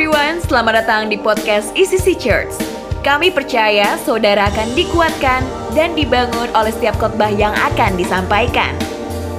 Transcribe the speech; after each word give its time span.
everyone, 0.00 0.40
selamat 0.48 0.80
datang 0.80 1.12
di 1.12 1.20
podcast 1.20 1.76
ECC 1.76 2.16
Church. 2.16 2.56
Kami 3.04 3.28
percaya 3.28 4.00
saudara 4.00 4.48
akan 4.48 4.72
dikuatkan 4.72 5.44
dan 5.76 5.92
dibangun 5.92 6.48
oleh 6.56 6.72
setiap 6.72 6.96
khotbah 6.96 7.28
yang 7.28 7.52
akan 7.52 8.00
disampaikan. 8.00 8.72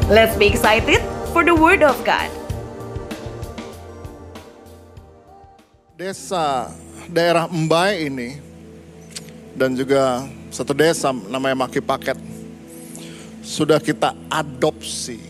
Let's 0.05 0.37
be 0.37 0.45
excited 0.45 1.01
for 1.33 1.41
the 1.41 1.57
word 1.57 1.81
of 1.81 1.97
God. 2.05 2.29
Desa 5.97 6.69
daerah 7.09 7.49
Embai 7.49 8.05
ini 8.05 8.37
dan 9.57 9.73
juga 9.73 10.29
satu 10.53 10.77
desa 10.77 11.09
namanya 11.09 11.65
Maki 11.65 11.81
Paket 11.81 12.21
sudah 13.41 13.81
kita 13.81 14.13
adopsi 14.29 15.25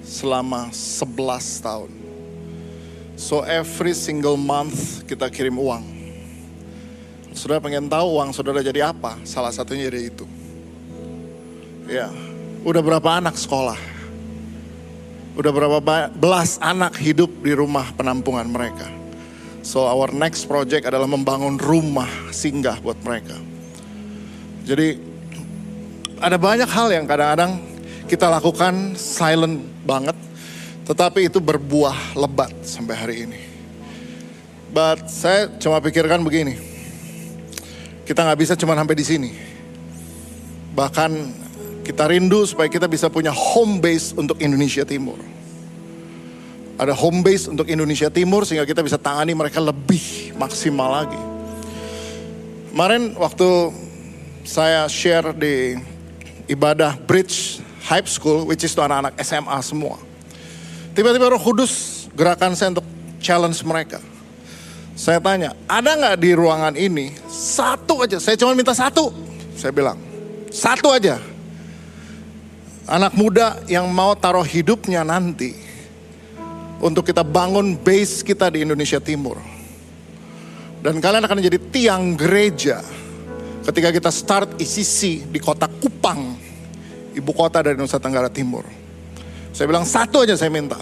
selama 0.00 0.72
11 0.72 1.60
tahun. 1.60 2.01
So 3.16 3.44
every 3.44 3.92
single 3.92 4.40
month 4.40 5.04
kita 5.04 5.28
kirim 5.28 5.60
uang. 5.60 5.84
Saudara 7.32 7.64
pengen 7.64 7.88
tahu 7.88 8.20
uang 8.20 8.36
saudara 8.36 8.60
jadi 8.60 8.92
apa? 8.92 9.16
Salah 9.24 9.52
satunya 9.52 9.88
jadi 9.88 10.12
itu. 10.12 10.28
Ya, 11.88 12.12
udah 12.64 12.80
berapa 12.84 13.08
anak 13.20 13.36
sekolah? 13.40 13.76
Udah 15.32 15.48
berapa 15.48 15.80
belas 16.12 16.60
anak 16.60 16.96
hidup 17.00 17.32
di 17.40 17.56
rumah 17.56 17.88
penampungan 17.96 18.44
mereka? 18.48 18.88
So 19.64 19.86
our 19.88 20.12
next 20.12 20.44
project 20.50 20.84
adalah 20.84 21.08
membangun 21.08 21.56
rumah 21.56 22.10
singgah 22.34 22.76
buat 22.82 22.98
mereka. 23.00 23.38
Jadi 24.68 24.98
ada 26.20 26.36
banyak 26.36 26.68
hal 26.68 26.88
yang 26.92 27.06
kadang-kadang 27.08 27.62
kita 28.06 28.28
lakukan 28.28 28.92
silent 28.98 29.64
banget 29.88 30.14
tetapi 30.82 31.30
itu 31.30 31.38
berbuah 31.38 32.18
lebat 32.18 32.50
sampai 32.66 32.94
hari 32.98 33.16
ini. 33.26 33.40
But 34.72 35.06
saya 35.06 35.52
cuma 35.60 35.78
pikirkan 35.78 36.24
begini. 36.24 36.58
Kita 38.02 38.24
nggak 38.26 38.40
bisa 38.40 38.54
cuma 38.58 38.74
sampai 38.74 38.96
di 38.98 39.04
sini. 39.06 39.30
Bahkan 40.74 41.10
kita 41.86 42.08
rindu 42.08 42.42
supaya 42.48 42.66
kita 42.66 42.88
bisa 42.90 43.06
punya 43.12 43.30
home 43.30 43.78
base 43.78 44.16
untuk 44.16 44.40
Indonesia 44.42 44.82
Timur. 44.82 45.20
Ada 46.80 46.96
home 46.98 47.22
base 47.22 47.46
untuk 47.46 47.68
Indonesia 47.68 48.10
Timur 48.10 48.42
sehingga 48.42 48.66
kita 48.66 48.82
bisa 48.82 48.98
tangani 48.98 49.36
mereka 49.36 49.62
lebih 49.62 50.34
maksimal 50.34 51.04
lagi. 51.04 51.20
Kemarin 52.72 53.12
waktu 53.20 53.70
saya 54.42 54.88
share 54.88 55.36
di 55.36 55.78
ibadah 56.48 56.96
Bridge 57.06 57.60
High 57.86 58.08
School, 58.08 58.48
which 58.48 58.64
is 58.64 58.72
to 58.72 58.82
anak-anak 58.82 59.14
SMA 59.20 59.58
semua 59.62 60.00
Tiba-tiba 60.92 61.32
roh 61.32 61.40
kudus 61.40 62.04
gerakan 62.12 62.52
saya 62.52 62.76
untuk 62.76 62.84
challenge 63.16 63.64
mereka. 63.64 63.96
Saya 64.92 65.16
tanya, 65.24 65.56
ada 65.64 65.96
nggak 65.96 66.16
di 66.20 66.30
ruangan 66.36 66.76
ini 66.76 67.16
satu 67.32 68.04
aja? 68.04 68.20
Saya 68.20 68.36
cuma 68.36 68.52
minta 68.52 68.76
satu. 68.76 69.08
Saya 69.56 69.72
bilang, 69.72 69.96
satu 70.52 70.92
aja. 70.92 71.16
Anak 72.84 73.16
muda 73.16 73.56
yang 73.72 73.88
mau 73.88 74.12
taruh 74.12 74.44
hidupnya 74.44 75.00
nanti 75.00 75.56
untuk 76.82 77.08
kita 77.08 77.24
bangun 77.24 77.72
base 77.78 78.20
kita 78.20 78.52
di 78.52 78.60
Indonesia 78.68 79.00
Timur. 79.00 79.40
Dan 80.82 81.00
kalian 81.00 81.24
akan 81.24 81.40
jadi 81.40 81.56
tiang 81.72 82.18
gereja 82.18 82.84
ketika 83.64 83.94
kita 83.94 84.10
start 84.12 84.60
ICC 84.60 85.30
di 85.30 85.38
kota 85.40 85.70
Kupang, 85.70 86.36
ibu 87.16 87.30
kota 87.32 87.64
dari 87.64 87.78
Nusa 87.80 87.96
Tenggara 88.02 88.28
Timur. 88.28 88.81
Saya 89.52 89.68
bilang 89.68 89.84
satu 89.84 90.24
aja 90.24 90.32
saya 90.34 90.48
minta. 90.48 90.80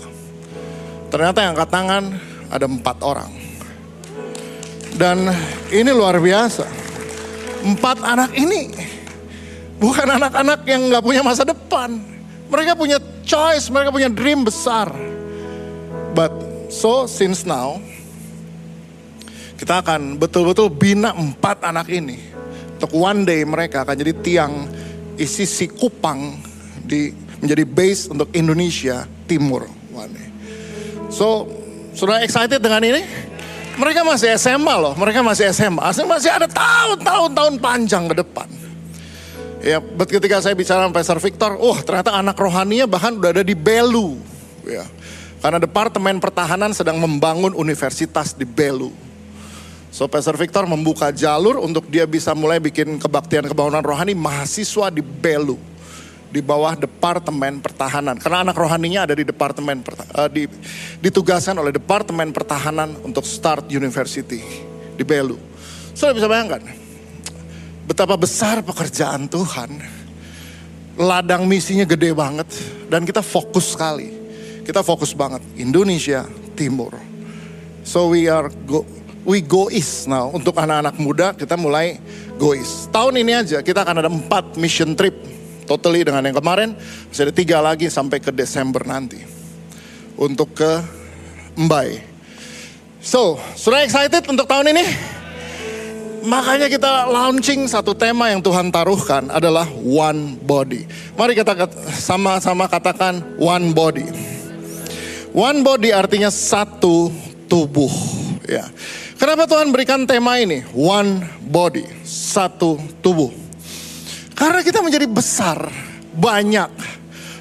Ternyata 1.10 1.42
yang 1.42 1.58
angkat 1.58 1.70
tangan 1.74 2.04
ada 2.50 2.66
empat 2.70 2.96
orang. 3.02 3.30
Dan 4.94 5.26
ini 5.74 5.90
luar 5.90 6.22
biasa. 6.22 6.66
Empat 7.66 8.00
anak 8.00 8.30
ini 8.38 8.72
bukan 9.76 10.06
anak-anak 10.06 10.62
yang 10.70 10.86
nggak 10.86 11.04
punya 11.04 11.22
masa 11.26 11.42
depan. 11.42 11.98
Mereka 12.50 12.78
punya 12.78 12.98
choice, 13.26 13.70
mereka 13.74 13.90
punya 13.90 14.10
dream 14.10 14.46
besar. 14.46 14.90
But 16.14 16.30
so 16.70 17.06
since 17.10 17.42
now, 17.46 17.78
kita 19.58 19.82
akan 19.82 20.16
betul-betul 20.16 20.70
bina 20.70 21.10
empat 21.12 21.62
anak 21.66 21.90
ini. 21.90 22.18
Untuk 22.80 22.96
one 22.96 23.28
day 23.28 23.44
mereka 23.44 23.84
akan 23.84 23.96
jadi 23.98 24.12
tiang 24.24 24.52
isi 25.20 25.44
si 25.44 25.68
kupang 25.68 26.40
di 26.80 27.12
menjadi 27.40 27.64
base 27.64 28.12
untuk 28.12 28.28
Indonesia 28.36 29.08
Timur. 29.24 29.80
So, 31.10 31.50
sudah 31.92 32.22
excited 32.22 32.62
dengan 32.62 32.86
ini? 32.86 33.02
Mereka 33.74 34.06
masih 34.06 34.30
SMA 34.38 34.74
loh, 34.78 34.94
mereka 34.94 35.26
masih 35.26 35.50
SMA. 35.50 35.90
Masih 36.06 36.30
ada 36.30 36.46
tahun-tahun 36.46 37.30
tahun 37.34 37.54
panjang 37.58 38.04
ke 38.12 38.22
depan. 38.22 38.48
Ya, 39.60 39.82
ketika 40.08 40.40
saya 40.40 40.56
bicara 40.56 40.86
sama 40.86 40.94
Pastor 40.94 41.18
Victor, 41.20 41.58
oh 41.58 41.76
ternyata 41.82 42.16
anak 42.16 42.38
rohaninya 42.38 42.86
bahkan 42.88 43.18
udah 43.18 43.34
ada 43.34 43.44
di 43.44 43.52
Belu. 43.52 44.16
Ya. 44.64 44.86
Karena 45.40 45.60
Departemen 45.60 46.20
Pertahanan 46.20 46.72
sedang 46.72 47.00
membangun 47.00 47.56
universitas 47.56 48.32
di 48.36 48.44
Belu. 48.44 48.92
So 49.90 50.06
Pastor 50.06 50.38
Victor 50.38 50.64
membuka 50.64 51.10
jalur 51.10 51.58
untuk 51.58 51.90
dia 51.90 52.06
bisa 52.06 52.32
mulai 52.36 52.62
bikin 52.62 53.00
kebaktian 53.02 53.50
kebangunan 53.50 53.82
rohani 53.82 54.14
mahasiswa 54.14 54.92
di 54.92 55.02
Belu 55.02 55.69
di 56.30 56.38
bawah 56.40 56.78
Departemen 56.78 57.58
Pertahanan. 57.58 58.16
Karena 58.16 58.46
anak 58.46 58.56
rohaninya 58.56 59.04
ada 59.04 59.14
di 59.18 59.26
Departemen 59.26 59.82
uh, 60.14 60.30
di, 60.30 60.46
ditugaskan 61.02 61.58
oleh 61.58 61.74
Departemen 61.74 62.30
Pertahanan 62.30 62.94
untuk 63.02 63.26
start 63.26 63.66
university 63.74 64.40
di 64.94 65.02
Belu. 65.02 65.36
Sudah 65.92 66.14
bisa 66.14 66.30
bayangkan 66.30 66.62
betapa 67.84 68.14
besar 68.14 68.62
pekerjaan 68.62 69.26
Tuhan. 69.26 69.98
Ladang 71.00 71.48
misinya 71.50 71.82
gede 71.88 72.14
banget 72.14 72.46
dan 72.86 73.02
kita 73.02 73.20
fokus 73.20 73.74
sekali. 73.74 74.14
Kita 74.62 74.86
fokus 74.86 75.10
banget 75.10 75.42
Indonesia 75.58 76.22
Timur. 76.54 76.94
So 77.82 78.12
we 78.12 78.30
are 78.30 78.52
go 78.68 78.86
we 79.24 79.42
go 79.42 79.72
east 79.72 80.06
now 80.06 80.30
untuk 80.30 80.54
anak-anak 80.60 80.94
muda 81.00 81.26
kita 81.34 81.56
mulai 81.56 81.98
go 82.36 82.52
east. 82.52 82.92
Tahun 82.92 83.16
ini 83.16 83.32
aja 83.32 83.64
kita 83.64 83.82
akan 83.82 83.96
ada 84.04 84.10
empat 84.12 84.60
mission 84.60 84.92
trip 84.92 85.39
totally 85.70 86.02
dengan 86.02 86.26
yang 86.26 86.34
kemarin. 86.34 86.74
Masih 87.06 87.30
ada 87.30 87.34
tiga 87.34 87.62
lagi 87.62 87.86
sampai 87.86 88.18
ke 88.18 88.34
Desember 88.34 88.82
nanti. 88.82 89.22
Untuk 90.18 90.58
ke 90.58 90.82
Mbai. 91.54 92.02
So, 92.98 93.38
sudah 93.54 93.86
excited 93.86 94.26
untuk 94.26 94.50
tahun 94.50 94.74
ini? 94.74 94.84
Makanya 96.20 96.68
kita 96.68 97.08
launching 97.08 97.64
satu 97.64 97.96
tema 97.96 98.28
yang 98.28 98.44
Tuhan 98.44 98.68
taruhkan 98.68 99.32
adalah 99.32 99.64
one 99.80 100.36
body. 100.36 100.84
Mari 101.16 101.32
kita 101.32 101.56
sama-sama 101.96 102.68
katakan 102.68 103.24
one 103.40 103.72
body. 103.72 104.04
One 105.32 105.64
body 105.64 105.96
artinya 105.96 106.28
satu 106.28 107.08
tubuh. 107.48 107.88
Ya. 108.44 108.68
Kenapa 109.16 109.48
Tuhan 109.48 109.72
berikan 109.72 110.04
tema 110.04 110.36
ini? 110.36 110.60
One 110.76 111.24
body, 111.40 111.88
satu 112.04 112.76
tubuh. 113.00 113.32
Karena 114.40 114.64
kita 114.64 114.80
menjadi 114.80 115.04
besar, 115.04 115.68
banyak. 116.16 116.72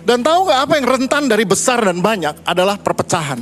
Dan 0.03 0.19
tahu 0.19 0.51
gak 0.51 0.67
apa 0.67 0.73
yang 0.75 0.87
rentan 0.99 1.31
dari 1.31 1.47
besar 1.47 1.79
dan 1.79 2.03
banyak 2.03 2.43
adalah 2.43 2.75
perpecahan. 2.75 3.39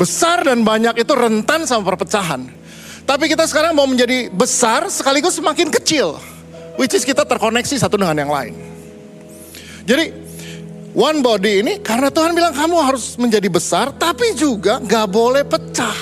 Besar 0.00 0.48
dan 0.48 0.64
banyak 0.64 0.96
itu 0.96 1.12
rentan 1.12 1.68
sama 1.68 1.84
perpecahan. 1.92 2.48
Tapi 3.04 3.28
kita 3.28 3.44
sekarang 3.44 3.76
mau 3.76 3.84
menjadi 3.84 4.32
besar 4.32 4.88
sekaligus 4.88 5.36
semakin 5.36 5.68
kecil. 5.68 6.16
Which 6.80 6.96
is 6.96 7.04
kita 7.04 7.28
terkoneksi 7.28 7.76
satu 7.76 8.00
dengan 8.00 8.16
yang 8.16 8.32
lain. 8.32 8.56
Jadi 9.84 10.08
one 10.96 11.20
body 11.20 11.52
ini 11.60 11.72
karena 11.84 12.08
Tuhan 12.08 12.32
bilang 12.32 12.56
kamu 12.56 12.76
harus 12.88 13.20
menjadi 13.20 13.52
besar 13.52 13.92
tapi 13.92 14.32
juga 14.32 14.80
gak 14.80 15.06
boleh 15.12 15.44
pecah. 15.44 15.98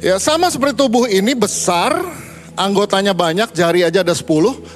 Ya 0.00 0.16
sama 0.16 0.48
seperti 0.48 0.80
tubuh 0.80 1.10
ini 1.10 1.34
besar 1.36 1.98
anggotanya 2.58 3.14
banyak, 3.14 3.54
jari 3.54 3.86
aja 3.86 4.02
ada 4.02 4.12
10, 4.12 4.26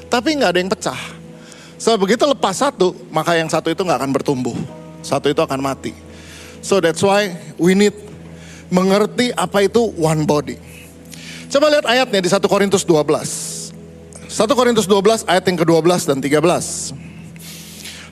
tapi 0.07 0.39
nggak 0.39 0.51
ada 0.55 0.61
yang 0.63 0.71
pecah. 0.71 1.01
So 1.83 1.99
begitu 1.99 2.23
lepas 2.23 2.63
satu, 2.63 2.95
maka 3.11 3.35
yang 3.35 3.51
satu 3.51 3.75
itu 3.75 3.83
nggak 3.83 3.99
akan 4.07 4.13
bertumbuh. 4.15 4.55
Satu 5.03 5.27
itu 5.27 5.43
akan 5.43 5.59
mati. 5.59 5.91
So 6.63 6.79
that's 6.79 7.03
why 7.03 7.35
we 7.59 7.75
need 7.75 7.91
mengerti 8.71 9.35
apa 9.35 9.67
itu 9.67 9.91
one 9.99 10.23
body. 10.23 10.55
Coba 11.51 11.69
lihat 11.69 11.85
ayatnya 11.85 12.23
di 12.23 12.31
1 12.31 12.39
Korintus 12.47 12.87
12. 12.87 13.75
1 14.31 14.57
Korintus 14.57 14.87
12 14.89 15.29
ayat 15.29 15.45
yang 15.45 15.59
ke-12 15.61 16.01
dan 16.07 16.19
13. 16.23 16.95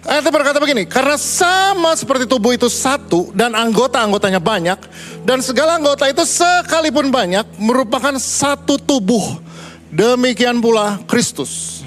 Ayatnya 0.01 0.33
berkata 0.33 0.59
begini, 0.59 0.89
karena 0.89 1.15
sama 1.21 1.93
seperti 1.93 2.25
tubuh 2.25 2.57
itu 2.57 2.67
satu 2.73 3.31
dan 3.37 3.53
anggota-anggotanya 3.53 4.41
banyak, 4.41 4.81
dan 5.23 5.45
segala 5.45 5.77
anggota 5.77 6.09
itu 6.09 6.25
sekalipun 6.25 7.13
banyak 7.13 7.45
merupakan 7.61 8.17
satu 8.17 8.81
tubuh 8.81 9.39
Demikian 9.91 10.63
pula 10.63 11.03
Kristus. 11.07 11.83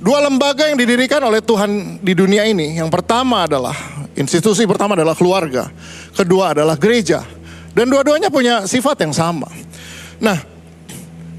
Dua 0.00 0.20
lembaga 0.20 0.68
yang 0.68 0.76
didirikan 0.76 1.20
oleh 1.24 1.40
Tuhan 1.40 2.00
di 2.00 2.12
dunia 2.12 2.44
ini, 2.44 2.76
yang 2.76 2.92
pertama 2.92 3.48
adalah 3.48 3.72
institusi 4.16 4.68
pertama 4.68 4.92
adalah 4.92 5.16
keluarga, 5.16 5.72
kedua 6.12 6.52
adalah 6.52 6.76
gereja, 6.76 7.24
Dan 7.74 7.90
dua-duanya 7.90 8.30
punya 8.30 8.70
sifat 8.70 9.02
yang 9.02 9.10
sama. 9.10 9.50
Nah, 10.22 10.38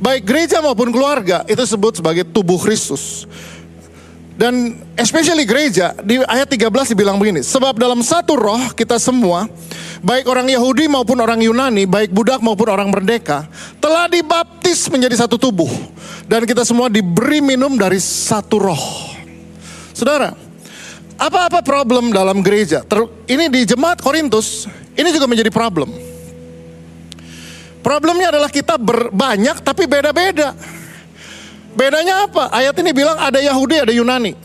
baik 0.03 0.27
gereja 0.27 0.59
maupun 0.59 0.91
keluarga 0.91 1.47
itu 1.47 1.63
sebut 1.63 2.03
sebagai 2.03 2.27
tubuh 2.27 2.59
Kristus. 2.59 3.23
Dan 4.35 4.83
especially 4.99 5.47
gereja 5.47 5.95
di 6.03 6.19
ayat 6.19 6.51
13 6.51 6.91
dibilang 6.91 7.15
begini, 7.15 7.39
sebab 7.39 7.79
dalam 7.79 8.03
satu 8.03 8.35
roh 8.35 8.75
kita 8.75 8.99
semua, 8.99 9.47
baik 10.05 10.29
orang 10.29 10.45
Yahudi 10.45 10.85
maupun 10.85 11.17
orang 11.17 11.41
Yunani, 11.41 11.89
baik 11.89 12.13
budak 12.13 12.37
maupun 12.45 12.69
orang 12.69 12.93
merdeka, 12.93 13.49
telah 13.81 14.05
dibaptis 14.05 14.85
menjadi 14.93 15.25
satu 15.25 15.41
tubuh 15.41 15.67
dan 16.29 16.45
kita 16.45 16.61
semua 16.61 16.93
diberi 16.93 17.41
minum 17.41 17.73
dari 17.73 17.97
satu 17.97 18.61
roh. 18.61 18.85
Saudara, 19.97 20.37
apa-apa 21.17 21.65
problem 21.65 22.13
dalam 22.13 22.45
gereja? 22.45 22.85
Ter, 22.85 23.01
ini 23.25 23.49
di 23.49 23.65
jemaat 23.65 23.97
Korintus, 23.97 24.69
ini 24.93 25.09
juga 25.09 25.25
menjadi 25.25 25.49
problem. 25.49 25.89
Problemnya 27.81 28.29
adalah 28.33 28.49
kita 28.49 28.77
berbanyak 28.77 29.61
tapi 29.65 29.89
beda-beda. 29.89 30.53
Bedanya 31.75 32.25
apa? 32.29 32.49
Ayat 32.53 32.77
ini 32.81 32.93
bilang 32.95 33.17
ada 33.19 33.37
Yahudi, 33.41 33.89
ada 33.89 33.93
Yunani. 33.93 34.44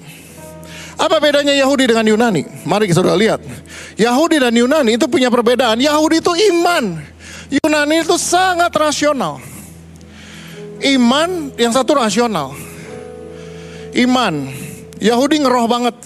Apa 1.01 1.17
bedanya 1.17 1.57
Yahudi 1.57 1.89
dengan 1.89 2.05
Yunani? 2.05 2.45
Mari 2.69 2.93
kita 2.93 3.01
lihat. 3.17 3.41
Yahudi 3.97 4.37
dan 4.37 4.53
Yunani 4.53 5.01
itu 5.01 5.09
punya 5.09 5.33
perbedaan. 5.33 5.81
Yahudi 5.81 6.21
itu 6.21 6.33
iman. 6.53 7.01
Yunani 7.49 8.05
itu 8.05 8.21
sangat 8.21 8.69
rasional. 8.77 9.41
Iman 10.85 11.57
yang 11.57 11.73
satu 11.73 11.97
rasional. 11.97 12.53
Iman. 13.97 14.53
Yahudi 15.01 15.41
ngeroh 15.41 15.65
banget. 15.65 15.97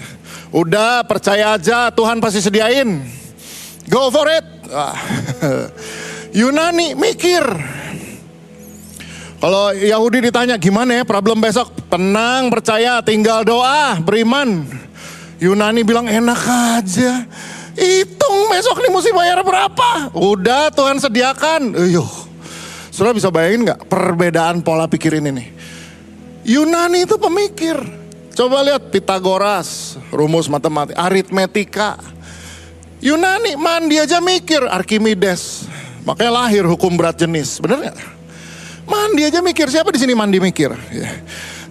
Udah 0.54 1.02
percaya 1.02 1.58
aja 1.58 1.90
Tuhan 1.90 2.22
pasti 2.22 2.38
sediain. 2.38 3.02
Go 3.90 4.14
for 4.14 4.30
it. 4.30 4.46
Yunani 6.38 6.94
mikir. 6.94 7.42
Kalau 9.42 9.74
Yahudi 9.76 10.30
ditanya 10.30 10.56
gimana 10.56 11.02
ya 11.02 11.04
problem 11.04 11.42
besok? 11.42 11.74
Tenang, 11.90 12.48
percaya, 12.48 13.04
tinggal 13.04 13.44
doa, 13.44 13.98
beriman. 14.00 14.64
Yunani 15.42 15.84
bilang 15.84 16.08
enak 16.08 16.40
aja. 16.80 17.28
Hitung 17.74 18.48
besok 18.48 18.80
nih 18.80 18.90
mesti 18.94 19.10
bayar 19.10 19.42
berapa? 19.42 20.14
Udah 20.14 20.70
Tuhan 20.70 21.02
sediakan. 21.02 21.74
Uyuh. 21.74 22.08
Saudara 22.94 23.18
bisa 23.18 23.28
bayangin 23.28 23.66
nggak 23.66 23.90
perbedaan 23.90 24.62
pola 24.62 24.86
pikir 24.86 25.18
ini 25.18 25.34
nih? 25.34 25.48
Yunani 26.46 27.02
itu 27.02 27.18
pemikir. 27.18 27.76
Coba 28.34 28.62
lihat 28.66 28.90
Pitagoras, 28.90 29.98
rumus 30.14 30.46
matematika, 30.46 30.98
aritmetika. 31.02 31.90
Yunani 33.02 33.58
mandi 33.58 33.98
aja 33.98 34.22
mikir, 34.22 34.64
Archimedes. 34.64 35.66
Makanya 36.06 36.32
lahir 36.44 36.64
hukum 36.66 36.94
berat 36.94 37.18
jenis, 37.18 37.58
bener 37.58 37.90
nggak? 37.90 38.13
Mandi 38.84 39.22
aja 39.24 39.40
mikir, 39.40 39.66
siapa 39.72 39.88
di 39.92 39.98
sini 40.00 40.12
mandi 40.12 40.36
mikir? 40.36 40.70
Ya. 40.92 41.10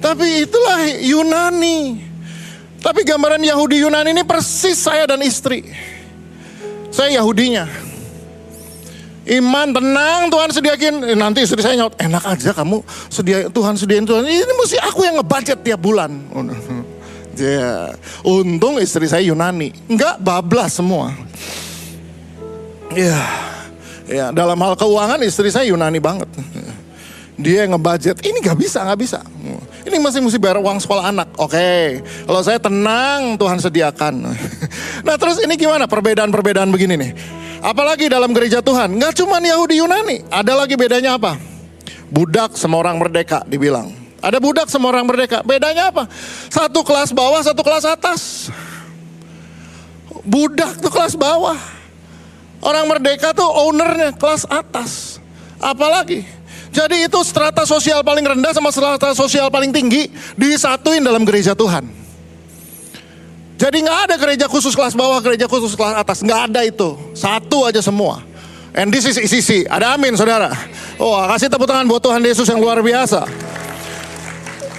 Tapi 0.01 0.43
itulah 0.43 0.81
Yunani. 0.99 2.01
Tapi 2.83 3.07
gambaran 3.07 3.39
Yahudi 3.39 3.79
Yunani 3.79 4.11
ini 4.11 4.23
persis 4.27 4.75
saya 4.75 5.07
dan 5.07 5.23
istri. 5.23 5.63
Saya 6.91 7.23
Yahudinya. 7.23 7.65
Iman 9.23 9.71
tenang 9.71 10.27
Tuhan 10.27 10.51
sediakin 10.51 11.15
nanti 11.15 11.47
istri 11.47 11.63
saya 11.63 11.79
nyaut 11.79 11.95
enak 11.95 12.27
aja 12.27 12.51
kamu 12.51 12.83
sedia 13.07 13.47
Tuhan 13.47 13.79
sediain 13.79 14.03
Tuhan 14.03 14.27
ini 14.27 14.51
mesti 14.59 14.75
aku 14.83 15.07
yang 15.07 15.15
ngebudget 15.23 15.59
tiap 15.63 15.79
bulan. 15.79 16.11
Yeah. 17.33 17.97
untung 18.21 18.77
istri 18.77 19.09
saya 19.09 19.25
Yunani, 19.25 19.73
enggak 19.89 20.21
bablas 20.21 20.77
semua. 20.77 21.17
Ya, 22.93 23.09
yeah. 23.09 23.25
ya 24.05 24.13
yeah. 24.13 24.29
dalam 24.29 24.53
hal 24.61 24.77
keuangan 24.77 25.17
istri 25.25 25.49
saya 25.49 25.65
Yunani 25.65 25.97
banget. 25.97 26.29
Dia 27.33 27.65
yang 27.65 27.73
ngebudget, 27.77 28.21
ini 28.21 28.37
gak 28.45 28.57
bisa, 28.61 28.85
gak 28.85 28.99
bisa. 29.01 29.19
Ini 29.83 29.97
masih 29.97 30.21
mesti 30.21 30.37
bayar 30.37 30.61
uang 30.61 30.77
sekolah 30.77 31.09
anak. 31.09 31.33
Oke, 31.41 31.57
okay. 31.57 31.85
kalau 32.29 32.41
saya 32.45 32.61
tenang 32.61 33.35
Tuhan 33.41 33.57
sediakan. 33.57 34.13
nah 35.07 35.15
terus 35.17 35.41
ini 35.41 35.57
gimana 35.57 35.89
perbedaan-perbedaan 35.89 36.69
begini 36.69 36.93
nih. 36.93 37.11
Apalagi 37.63 38.11
dalam 38.11 38.35
gereja 38.37 38.61
Tuhan, 38.61 39.01
gak 39.01 39.17
cuma 39.17 39.41
Yahudi 39.41 39.81
Yunani. 39.81 40.27
Ada 40.29 40.53
lagi 40.53 40.77
bedanya 40.77 41.17
apa? 41.17 41.39
Budak 42.13 42.53
sama 42.53 42.77
orang 42.77 43.01
merdeka 43.01 43.41
dibilang. 43.49 43.89
Ada 44.23 44.37
budak 44.39 44.69
sama 44.69 44.93
orang 44.93 45.03
merdeka. 45.03 45.41
Bedanya 45.41 45.91
apa? 45.91 46.07
Satu 46.47 46.79
kelas 46.85 47.11
bawah, 47.11 47.41
satu 47.43 47.59
kelas 47.59 47.83
atas. 47.83 48.47
Budak 50.23 50.79
tuh 50.79 50.93
kelas 50.93 51.19
bawah. 51.19 51.57
Orang 52.63 52.87
merdeka 52.87 53.35
tuh 53.35 53.43
ownernya 53.43 54.15
kelas 54.15 54.47
atas. 54.47 55.19
Apalagi 55.59 56.23
jadi 56.73 57.05
itu 57.05 57.19
strata 57.21 57.69
sosial 57.69 58.01
paling 58.01 58.25
rendah 58.25 58.49
sama 58.49 58.73
strata 58.73 59.13
sosial 59.13 59.53
paling 59.53 59.69
tinggi 59.69 60.09
disatuin 60.33 61.05
dalam 61.05 61.21
gereja 61.21 61.53
Tuhan. 61.53 61.85
Jadi 63.61 63.77
nggak 63.85 63.99
ada 64.09 64.15
gereja 64.17 64.45
khusus 64.49 64.73
kelas 64.73 64.97
bawah, 64.97 65.21
gereja 65.21 65.45
khusus 65.45 65.77
kelas 65.77 66.01
atas, 66.01 66.25
nggak 66.25 66.41
ada 66.49 66.65
itu. 66.65 66.97
Satu 67.13 67.69
aja 67.69 67.79
semua. 67.79 68.25
And 68.73 68.89
this 68.89 69.05
is 69.05 69.21
ICC. 69.21 69.69
Ada 69.69 69.93
amin 69.93 70.17
saudara. 70.17 70.49
Oh 70.97 71.13
kasih 71.29 71.45
tepuk 71.45 71.69
tangan 71.69 71.85
buat 71.85 72.01
Tuhan 72.01 72.25
Yesus 72.25 72.49
yang 72.49 72.57
luar 72.57 72.81
biasa. 72.81 73.29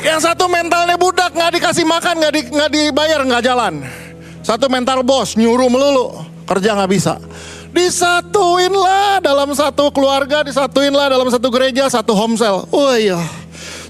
Yang 0.03 0.21
satu 0.29 0.51
mentalnya 0.51 1.01
budak, 1.01 1.33
nggak 1.33 1.63
dikasih 1.63 1.87
makan, 1.89 2.15
nggak 2.21 2.33
di, 2.35 2.41
nggak 2.53 2.71
dibayar, 2.75 3.21
nggak 3.25 3.43
jalan. 3.47 3.87
Satu 4.45 4.69
mental 4.69 5.01
bos, 5.01 5.33
nyuruh 5.33 5.73
melulu, 5.73 6.21
kerja 6.45 6.77
nggak 6.77 6.91
bisa. 6.93 7.17
Disatuinlah 7.75 9.19
dalam 9.19 9.51
satu 9.51 9.91
keluarga, 9.91 10.47
disatuinlah 10.47 11.11
dalam 11.11 11.27
satu 11.27 11.51
gereja, 11.51 11.91
satu 11.91 12.15
home 12.15 12.39
cell. 12.39 12.71
Oh 12.71 12.95
iya, 12.95 13.19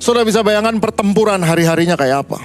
sudah 0.00 0.24
bisa 0.24 0.40
bayangkan 0.40 0.80
pertempuran 0.80 1.36
hari-harinya 1.44 1.92
kayak 1.92 2.24
apa. 2.24 2.40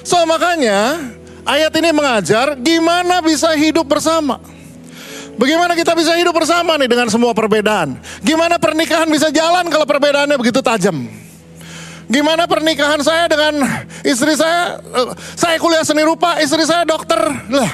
So 0.00 0.16
makanya 0.24 0.96
ayat 1.44 1.76
ini 1.76 1.92
mengajar 1.92 2.56
gimana 2.56 3.20
bisa 3.20 3.52
hidup 3.52 3.84
bersama. 3.84 4.40
Bagaimana 5.36 5.72
kita 5.76 5.92
bisa 5.96 6.16
hidup 6.16 6.36
bersama 6.36 6.76
nih 6.76 6.88
dengan 6.88 7.08
semua 7.12 7.36
perbedaan? 7.36 7.96
Gimana 8.20 8.56
pernikahan 8.60 9.08
bisa 9.08 9.28
jalan 9.32 9.68
kalau 9.68 9.84
perbedaannya 9.88 10.36
begitu 10.40 10.60
tajam? 10.64 11.08
Gimana 12.10 12.44
pernikahan 12.44 13.00
saya 13.00 13.24
dengan 13.30 13.64
istri 14.04 14.36
saya? 14.36 14.80
Eh, 14.84 15.08
saya 15.36 15.56
kuliah 15.56 15.84
seni 15.86 16.04
rupa, 16.04 16.36
istri 16.44 16.66
saya 16.66 16.84
dokter. 16.84 17.22
Lah, 17.48 17.72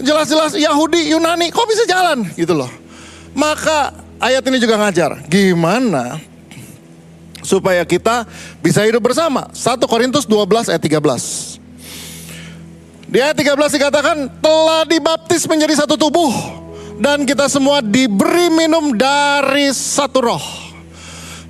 jelas-jelas 0.00 0.52
Yahudi, 0.56 1.12
Yunani, 1.14 1.52
kok 1.52 1.68
bisa 1.68 1.84
jalan 1.86 2.24
gitu 2.34 2.56
loh. 2.56 2.68
Maka 3.36 3.94
ayat 4.18 4.42
ini 4.50 4.58
juga 4.58 4.76
ngajar 4.76 5.22
gimana 5.30 6.18
supaya 7.40 7.82
kita 7.88 8.28
bisa 8.60 8.84
hidup 8.84 9.00
bersama. 9.00 9.48
1 9.52 9.80
Korintus 9.88 10.28
12 10.28 10.72
ayat 10.72 10.82
13. 10.82 11.60
Di 13.10 13.18
ayat 13.18 13.34
13 13.34 13.74
dikatakan 13.74 14.16
telah 14.38 14.86
dibaptis 14.86 15.42
menjadi 15.50 15.82
satu 15.82 15.98
tubuh 15.98 16.30
dan 17.02 17.26
kita 17.26 17.50
semua 17.50 17.82
diberi 17.82 18.52
minum 18.54 18.94
dari 18.94 19.72
satu 19.74 20.20
roh. 20.22 20.44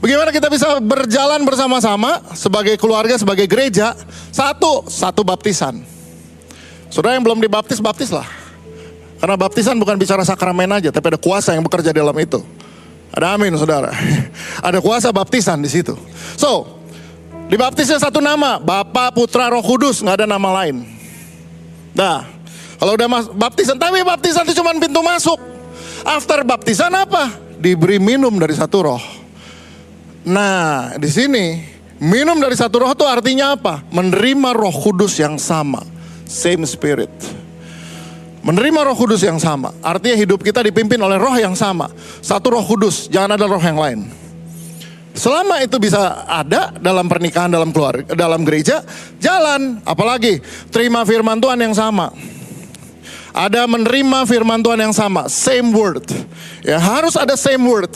Bagaimana 0.00 0.32
kita 0.32 0.48
bisa 0.48 0.80
berjalan 0.80 1.44
bersama-sama 1.44 2.24
sebagai 2.32 2.80
keluarga, 2.80 3.20
sebagai 3.20 3.44
gereja? 3.44 3.92
Satu, 4.32 4.88
satu 4.88 5.20
baptisan. 5.20 5.84
Saudara 6.88 7.20
yang 7.20 7.24
belum 7.28 7.36
dibaptis, 7.44 7.76
baptislah. 7.76 8.39
Karena 9.20 9.36
baptisan 9.36 9.76
bukan 9.76 10.00
bicara 10.00 10.24
sakramen 10.24 10.72
aja, 10.72 10.88
tapi 10.88 11.12
ada 11.12 11.20
kuasa 11.20 11.52
yang 11.52 11.60
bekerja 11.60 11.92
dalam 11.92 12.16
itu. 12.16 12.40
Ada 13.12 13.36
amin 13.36 13.52
saudara. 13.52 13.92
Ada 14.66 14.80
kuasa 14.80 15.12
baptisan 15.12 15.60
di 15.60 15.68
situ. 15.68 15.92
So, 16.40 16.80
dibaptisnya 17.52 18.00
satu 18.00 18.22
nama, 18.22 18.56
Bapa, 18.56 19.12
Putra, 19.12 19.52
Roh 19.52 19.60
Kudus, 19.60 20.00
nggak 20.00 20.24
ada 20.24 20.26
nama 20.30 20.62
lain. 20.62 20.86
Nah, 21.90 22.22
kalau 22.78 22.96
udah 22.96 23.08
mas, 23.10 23.26
baptisan, 23.28 23.76
tapi 23.76 24.00
baptisan 24.06 24.46
itu 24.48 24.56
cuma 24.56 24.72
pintu 24.78 25.02
masuk. 25.04 25.36
After 26.06 26.40
baptisan 26.46 26.94
apa? 26.96 27.34
Diberi 27.60 28.00
minum 28.00 28.32
dari 28.40 28.56
satu 28.56 28.88
roh. 28.88 29.02
Nah, 30.24 30.96
di 30.96 31.10
sini 31.12 31.60
minum 32.00 32.40
dari 32.40 32.56
satu 32.56 32.86
roh 32.86 32.92
itu 32.94 33.04
artinya 33.04 33.52
apa? 33.52 33.84
Menerima 33.92 34.56
roh 34.56 34.72
kudus 34.72 35.20
yang 35.20 35.36
sama. 35.36 35.84
Same 36.24 36.64
spirit. 36.64 37.12
Menerima 38.40 38.88
roh 38.88 38.96
kudus 38.96 39.20
yang 39.20 39.36
sama. 39.36 39.76
Artinya 39.84 40.16
hidup 40.16 40.40
kita 40.40 40.64
dipimpin 40.64 40.96
oleh 40.96 41.20
roh 41.20 41.36
yang 41.36 41.52
sama. 41.52 41.92
Satu 42.24 42.56
roh 42.56 42.64
kudus, 42.64 43.06
jangan 43.12 43.36
ada 43.36 43.44
roh 43.44 43.60
yang 43.60 43.76
lain. 43.76 44.00
Selama 45.12 45.60
itu 45.60 45.76
bisa 45.76 46.24
ada 46.24 46.72
dalam 46.80 47.04
pernikahan, 47.04 47.52
dalam 47.52 47.68
keluarga, 47.74 48.16
dalam 48.16 48.40
gereja, 48.40 48.80
jalan. 49.20 49.84
Apalagi 49.84 50.40
terima 50.72 51.04
firman 51.04 51.36
Tuhan 51.36 51.60
yang 51.60 51.76
sama. 51.76 52.08
Ada 53.30 53.68
menerima 53.68 54.26
firman 54.26 54.58
Tuhan 54.58 54.80
yang 54.80 54.94
sama, 54.96 55.28
same 55.28 55.70
word. 55.70 56.08
Ya 56.64 56.80
harus 56.80 57.14
ada 57.20 57.36
same 57.36 57.62
word. 57.62 57.92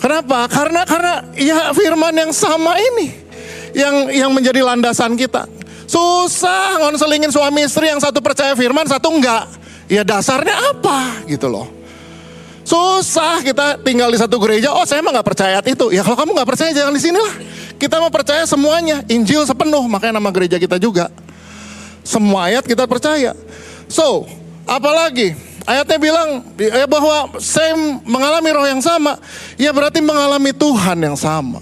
Kenapa? 0.00 0.48
Karena 0.50 0.82
karena 0.82 1.14
ya 1.38 1.70
firman 1.76 2.12
yang 2.16 2.32
sama 2.34 2.74
ini 2.80 3.12
yang 3.76 3.94
yang 4.10 4.30
menjadi 4.32 4.64
landasan 4.64 5.14
kita. 5.14 5.59
Susah 5.90 6.78
ngonselingin 6.78 7.34
suami 7.34 7.66
istri 7.66 7.90
yang 7.90 7.98
satu 7.98 8.22
percaya 8.22 8.54
firman, 8.54 8.86
satu 8.86 9.10
enggak. 9.10 9.50
Ya 9.90 10.06
dasarnya 10.06 10.54
apa 10.70 11.26
gitu 11.26 11.50
loh. 11.50 11.66
Susah 12.62 13.42
kita 13.42 13.82
tinggal 13.82 14.06
di 14.14 14.18
satu 14.22 14.38
gereja, 14.38 14.70
oh 14.70 14.86
saya 14.86 15.02
mah 15.02 15.10
nggak 15.18 15.26
percaya 15.26 15.58
itu. 15.66 15.90
Ya 15.90 16.06
kalau 16.06 16.14
kamu 16.14 16.38
nggak 16.38 16.46
percaya 16.54 16.70
jangan 16.70 16.94
di 16.94 17.02
sini 17.02 17.18
lah. 17.18 17.34
Kita 17.74 17.98
mau 17.98 18.12
percaya 18.12 18.46
semuanya, 18.46 19.02
Injil 19.10 19.42
sepenuh, 19.42 19.82
makanya 19.90 20.22
nama 20.22 20.30
gereja 20.30 20.62
kita 20.62 20.78
juga. 20.78 21.10
Semua 22.06 22.46
ayat 22.46 22.62
kita 22.62 22.86
percaya. 22.86 23.34
So, 23.90 24.30
apalagi 24.70 25.34
ayatnya 25.66 25.98
bilang 25.98 26.28
ya 26.54 26.86
bahwa 26.86 27.34
saya 27.42 27.74
mengalami 28.06 28.48
roh 28.54 28.66
yang 28.70 28.78
sama, 28.84 29.18
ya 29.58 29.74
berarti 29.74 29.98
mengalami 29.98 30.54
Tuhan 30.54 31.02
yang 31.02 31.18
sama. 31.18 31.58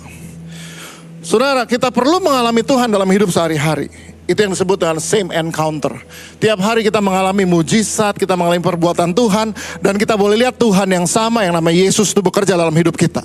Saudara, 1.24 1.64
kita 1.64 1.88
perlu 1.88 2.20
mengalami 2.20 2.60
Tuhan 2.60 2.92
dalam 2.92 3.08
hidup 3.08 3.32
sehari-hari. 3.32 4.07
Itu 4.28 4.44
yang 4.44 4.52
disebut 4.52 4.76
dengan 4.76 5.00
same 5.00 5.32
encounter. 5.32 5.96
Tiap 6.36 6.60
hari 6.60 6.84
kita 6.84 7.00
mengalami 7.00 7.48
mujizat, 7.48 8.12
kita 8.20 8.36
mengalami 8.36 8.60
perbuatan 8.60 9.16
Tuhan, 9.16 9.56
dan 9.80 9.96
kita 9.96 10.20
boleh 10.20 10.44
lihat 10.44 10.60
Tuhan 10.60 10.84
yang 10.84 11.08
sama 11.08 11.48
yang 11.48 11.56
namanya 11.56 11.88
Yesus 11.88 12.12
itu 12.12 12.20
bekerja 12.20 12.52
dalam 12.52 12.76
hidup 12.76 12.92
kita. 12.92 13.24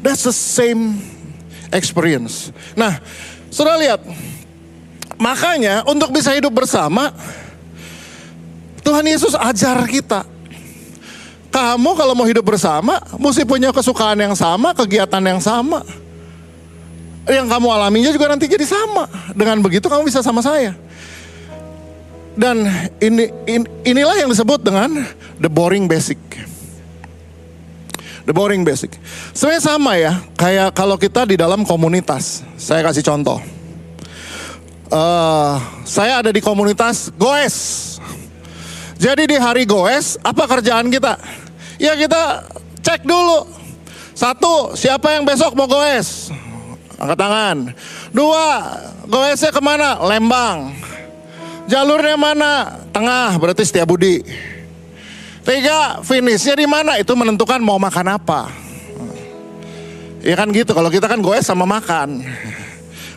That's 0.00 0.24
the 0.24 0.32
same 0.32 0.96
experience. 1.68 2.48
Nah, 2.72 3.04
saudara 3.52 3.76
lihat, 3.76 4.00
makanya 5.20 5.84
untuk 5.84 6.08
bisa 6.08 6.32
hidup 6.32 6.56
bersama, 6.56 7.12
Tuhan 8.80 9.04
Yesus 9.04 9.36
ajar 9.36 9.76
kita. 9.84 10.24
Kamu 11.52 12.00
kalau 12.00 12.16
mau 12.16 12.24
hidup 12.24 12.48
bersama, 12.48 12.96
mesti 13.20 13.44
punya 13.44 13.76
kesukaan 13.76 14.16
yang 14.16 14.32
sama, 14.32 14.72
kegiatan 14.72 15.20
yang 15.20 15.40
sama 15.44 15.84
yang 17.26 17.50
kamu 17.50 17.66
alaminya 17.70 18.10
juga 18.14 18.30
nanti 18.30 18.46
jadi 18.46 18.62
sama. 18.62 19.10
Dengan 19.34 19.58
begitu 19.58 19.90
kamu 19.90 20.06
bisa 20.06 20.22
sama 20.22 20.38
saya. 20.42 20.78
Dan 22.36 22.68
ini 23.00 23.32
in, 23.48 23.64
inilah 23.82 24.20
yang 24.20 24.30
disebut 24.30 24.60
dengan 24.62 25.02
the 25.40 25.50
boring 25.50 25.88
basic. 25.88 26.20
The 28.28 28.34
boring 28.34 28.62
basic. 28.66 28.92
Sebenarnya 29.32 29.62
sama 29.64 29.92
ya, 29.96 30.12
kayak 30.36 30.74
kalau 30.76 31.00
kita 31.00 31.24
di 31.24 31.38
dalam 31.38 31.64
komunitas. 31.64 32.44
Saya 32.60 32.84
kasih 32.84 33.02
contoh. 33.02 33.38
Uh, 34.86 35.58
saya 35.82 36.22
ada 36.22 36.30
di 36.30 36.38
komunitas 36.38 37.10
Goes. 37.18 37.98
Jadi 39.02 39.34
di 39.34 39.36
hari 39.38 39.66
Goes, 39.66 40.14
apa 40.22 40.46
kerjaan 40.46 40.92
kita? 40.92 41.18
Ya 41.80 41.98
kita 41.98 42.46
cek 42.86 43.02
dulu. 43.02 43.50
Satu, 44.16 44.76
siapa 44.78 45.16
yang 45.16 45.26
besok 45.26 45.56
mau 45.58 45.66
Goes? 45.66 46.30
Angkat 46.96 47.18
tangan. 47.20 47.56
Dua, 48.12 48.46
goesnya 49.04 49.52
ke 49.52 49.60
mana? 49.60 50.00
Lembang. 50.00 50.72
Jalurnya 51.68 52.16
mana? 52.16 52.80
Tengah, 52.94 53.36
berarti 53.36 53.66
Budi. 53.84 54.24
Tiga, 55.46 56.02
finishnya 56.02 56.58
di 56.58 56.66
mana? 56.66 56.98
Itu 56.98 57.12
menentukan 57.14 57.60
mau 57.62 57.78
makan 57.78 58.16
apa. 58.18 58.50
Ya 60.24 60.34
kan 60.34 60.50
gitu, 60.50 60.74
kalau 60.74 60.90
kita 60.90 61.06
kan 61.06 61.22
goes 61.22 61.46
sama 61.46 61.62
makan. 61.68 62.24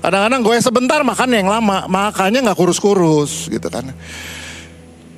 Kadang-kadang 0.04 0.42
goes 0.46 0.62
sebentar, 0.62 1.02
makan 1.02 1.30
yang 1.34 1.50
lama. 1.50 1.90
Makannya 1.90 2.46
nggak 2.46 2.60
kurus-kurus 2.60 3.50
gitu 3.50 3.66
kan. 3.72 3.90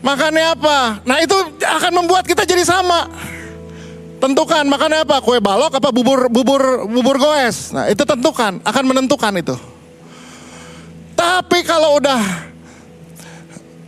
Makannya 0.02 0.56
apa? 0.58 1.04
Nah 1.06 1.22
itu 1.22 1.36
akan 1.62 1.92
membuat 1.94 2.26
kita 2.26 2.48
jadi 2.48 2.66
sama. 2.66 3.06
Tentukan 4.22 4.70
makannya 4.70 5.02
apa? 5.02 5.18
Kue 5.26 5.42
balok 5.42 5.82
apa 5.82 5.90
bubur 5.90 6.30
bubur 6.30 6.86
bubur 6.86 7.18
goes? 7.18 7.74
Nah, 7.74 7.90
itu 7.90 8.06
tentukan, 8.06 8.62
akan 8.62 8.84
menentukan 8.86 9.34
itu. 9.42 9.58
Tapi 11.18 11.66
kalau 11.66 11.98
udah 11.98 12.22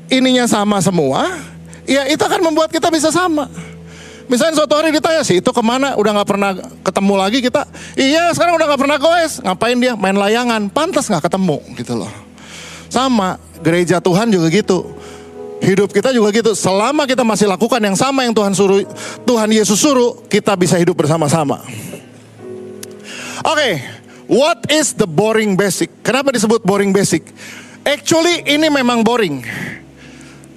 ininya 0.09 0.49
sama 0.49 0.81
semua, 0.81 1.37
ya 1.85 2.09
itu 2.09 2.17
akan 2.17 2.49
membuat 2.49 2.73
kita 2.73 2.89
bisa 2.89 3.13
sama. 3.13 3.45
Misalnya 4.25 4.57
suatu 4.57 4.73
hari 4.73 4.89
ditanya 4.89 5.21
sih 5.21 5.37
itu 5.37 5.51
ke 5.53 5.61
mana? 5.61 5.93
Udah 5.93 6.17
nggak 6.17 6.29
pernah 6.33 6.57
ketemu 6.81 7.13
lagi 7.13 7.37
kita. 7.37 7.69
Iya 7.93 8.33
sekarang 8.33 8.57
udah 8.57 8.65
nggak 8.73 8.81
pernah 8.81 8.97
goes. 8.97 9.37
Ngapain 9.37 9.77
dia? 9.77 9.93
Main 9.93 10.17
layangan. 10.17 10.65
Pantas 10.73 11.05
nggak 11.13 11.29
ketemu 11.29 11.61
gitu 11.77 11.93
loh. 11.93 12.09
Sama 12.89 13.37
gereja 13.61 14.01
Tuhan 14.01 14.33
juga 14.33 14.49
gitu. 14.49 14.97
Hidup 15.63 15.96
kita 15.96 16.12
juga 16.12 16.27
gitu. 16.36 16.51
Selama 16.51 17.08
kita 17.08 17.24
masih 17.24 17.48
lakukan 17.48 17.79
yang 17.79 17.96
sama 17.96 18.27
yang 18.27 18.36
Tuhan 18.36 18.51
suruh, 18.51 18.84
Tuhan 19.24 19.48
Yesus 19.48 19.79
suruh, 19.79 20.20
kita 20.27 20.60
bisa 20.60 20.75
hidup 20.75 21.00
bersama-sama. 21.00 21.63
Oke, 23.43 23.55
okay, 23.55 23.74
what 24.27 24.60
is 24.67 24.91
the 24.91 25.08
boring 25.08 25.55
basic? 25.55 25.88
Kenapa 26.03 26.36
disebut 26.36 26.67
boring 26.67 26.91
basic? 26.91 27.24
Actually 27.88 28.43
ini 28.43 28.67
memang 28.67 29.08
boring. 29.08 29.39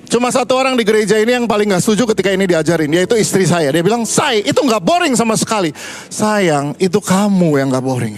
Cuma 0.07 0.31
satu 0.31 0.55
orang 0.55 0.79
di 0.79 0.87
gereja 0.87 1.19
ini 1.19 1.35
yang 1.35 1.51
paling 1.51 1.67
gak 1.75 1.83
setuju 1.83 2.15
ketika 2.15 2.31
ini 2.31 2.47
diajarin, 2.47 2.91
yaitu 2.95 3.19
istri 3.19 3.43
saya. 3.43 3.75
Dia 3.75 3.83
bilang, 3.83 4.07
say 4.07 4.43
itu 4.43 4.63
gak 4.63 4.83
boring 4.83 5.19
sama 5.19 5.35
sekali. 5.35 5.75
Sayang, 6.07 6.79
itu 6.79 7.03
kamu 7.03 7.59
yang 7.59 7.75
gak 7.75 7.83
boring. 7.83 8.15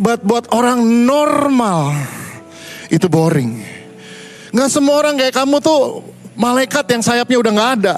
But 0.00 0.24
buat 0.24 0.48
orang 0.56 0.80
normal, 1.04 1.92
itu 2.88 3.12
boring. 3.12 3.81
Nggak 4.52 4.68
semua 4.68 5.00
orang 5.00 5.16
kayak 5.16 5.32
kamu 5.32 5.64
tuh 5.64 6.04
malaikat 6.36 6.84
yang 6.92 7.00
sayapnya 7.00 7.40
udah 7.40 7.52
nggak 7.56 7.72
ada. 7.80 7.94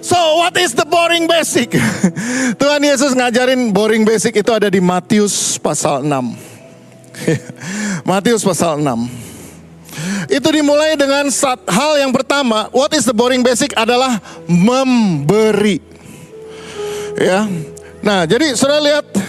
So 0.00 0.16
what 0.40 0.56
is 0.56 0.72
the 0.72 0.88
boring 0.88 1.28
basic? 1.28 1.76
Tuhan 2.60 2.80
Yesus 2.80 3.12
ngajarin 3.12 3.76
boring 3.76 4.08
basic 4.08 4.40
itu 4.40 4.48
ada 4.48 4.72
di 4.72 4.80
Matius 4.80 5.60
pasal 5.60 6.00
6. 6.00 6.08
Matius 8.08 8.40
pasal 8.40 8.80
6. 8.80 10.32
Itu 10.32 10.48
dimulai 10.48 10.96
dengan 10.96 11.28
hal 11.68 11.92
yang 12.00 12.16
pertama, 12.16 12.72
what 12.72 12.88
is 12.96 13.04
the 13.04 13.12
boring 13.12 13.44
basic 13.44 13.76
adalah 13.76 14.16
memberi. 14.48 15.84
Ya. 17.20 17.44
Nah, 18.00 18.24
jadi 18.24 18.56
sudah 18.56 18.80
lihat 18.80 19.27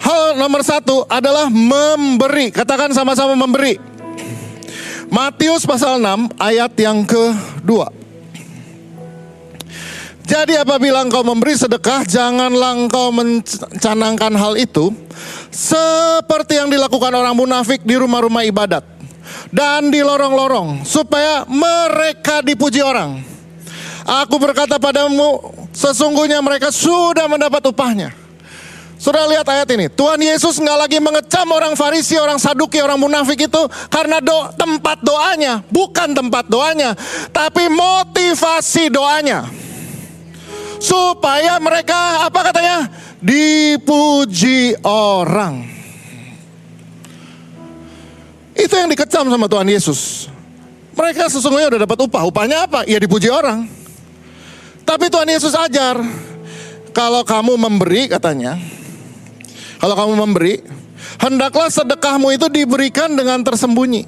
Hal 0.00 0.36
nomor 0.36 0.60
satu 0.60 1.08
adalah 1.08 1.48
memberi. 1.48 2.52
Katakan 2.52 2.92
sama-sama 2.92 3.32
memberi. 3.32 3.78
Matius 5.06 5.62
pasal 5.62 6.02
6 6.02 6.34
ayat 6.36 6.72
yang 6.76 7.06
kedua. 7.06 7.88
Jadi 10.26 10.58
apabila 10.58 11.06
engkau 11.06 11.22
memberi 11.22 11.54
sedekah, 11.54 12.02
janganlah 12.02 12.74
engkau 12.74 13.14
mencanangkan 13.14 14.34
hal 14.34 14.58
itu 14.58 14.90
seperti 15.54 16.58
yang 16.58 16.66
dilakukan 16.66 17.14
orang 17.14 17.38
munafik 17.38 17.86
di 17.86 17.94
rumah-rumah 17.94 18.42
ibadat 18.42 18.82
dan 19.54 19.86
di 19.94 20.02
lorong-lorong 20.02 20.82
supaya 20.82 21.46
mereka 21.46 22.42
dipuji 22.42 22.82
orang. 22.82 23.22
Aku 24.02 24.42
berkata 24.42 24.82
padamu, 24.82 25.54
sesungguhnya 25.70 26.42
mereka 26.42 26.74
sudah 26.74 27.30
mendapat 27.30 27.62
upahnya. 27.70 28.25
Sudah 28.96 29.28
lihat 29.28 29.44
ayat 29.44 29.68
ini. 29.76 29.92
Tuhan 29.92 30.16
Yesus 30.16 30.56
nggak 30.56 30.78
lagi 30.88 30.98
mengecam 31.04 31.46
orang 31.52 31.76
Farisi, 31.76 32.16
orang 32.16 32.40
Saduki, 32.40 32.80
orang 32.80 32.96
munafik 32.96 33.44
itu 33.44 33.62
karena 33.92 34.24
do, 34.24 34.34
tempat 34.56 35.04
doanya, 35.04 35.60
bukan 35.68 36.16
tempat 36.16 36.48
doanya, 36.48 36.96
tapi 37.28 37.68
motivasi 37.68 38.88
doanya. 38.88 39.44
Supaya 40.80 41.60
mereka 41.60 42.28
apa 42.28 42.52
katanya? 42.52 42.88
Dipuji 43.20 44.76
orang. 44.84 45.64
Itu 48.56 48.72
yang 48.72 48.88
dikecam 48.88 49.28
sama 49.28 49.44
Tuhan 49.48 49.68
Yesus. 49.68 50.32
Mereka 50.96 51.28
sesungguhnya 51.28 51.68
udah 51.76 51.80
dapat 51.84 51.98
upah. 52.08 52.24
Upahnya 52.24 52.64
apa? 52.64 52.88
Ya 52.88 52.96
dipuji 52.96 53.28
orang. 53.28 53.68
Tapi 54.88 55.12
Tuhan 55.12 55.28
Yesus 55.28 55.52
ajar, 55.52 56.00
kalau 56.96 57.20
kamu 57.20 57.60
memberi 57.60 58.08
katanya, 58.08 58.56
kalau 59.86 60.02
kamu 60.02 60.14
memberi, 60.18 60.66
hendaklah 61.22 61.70
sedekahmu 61.70 62.34
itu 62.34 62.50
diberikan 62.50 63.06
dengan 63.14 63.38
tersembunyi. 63.38 64.02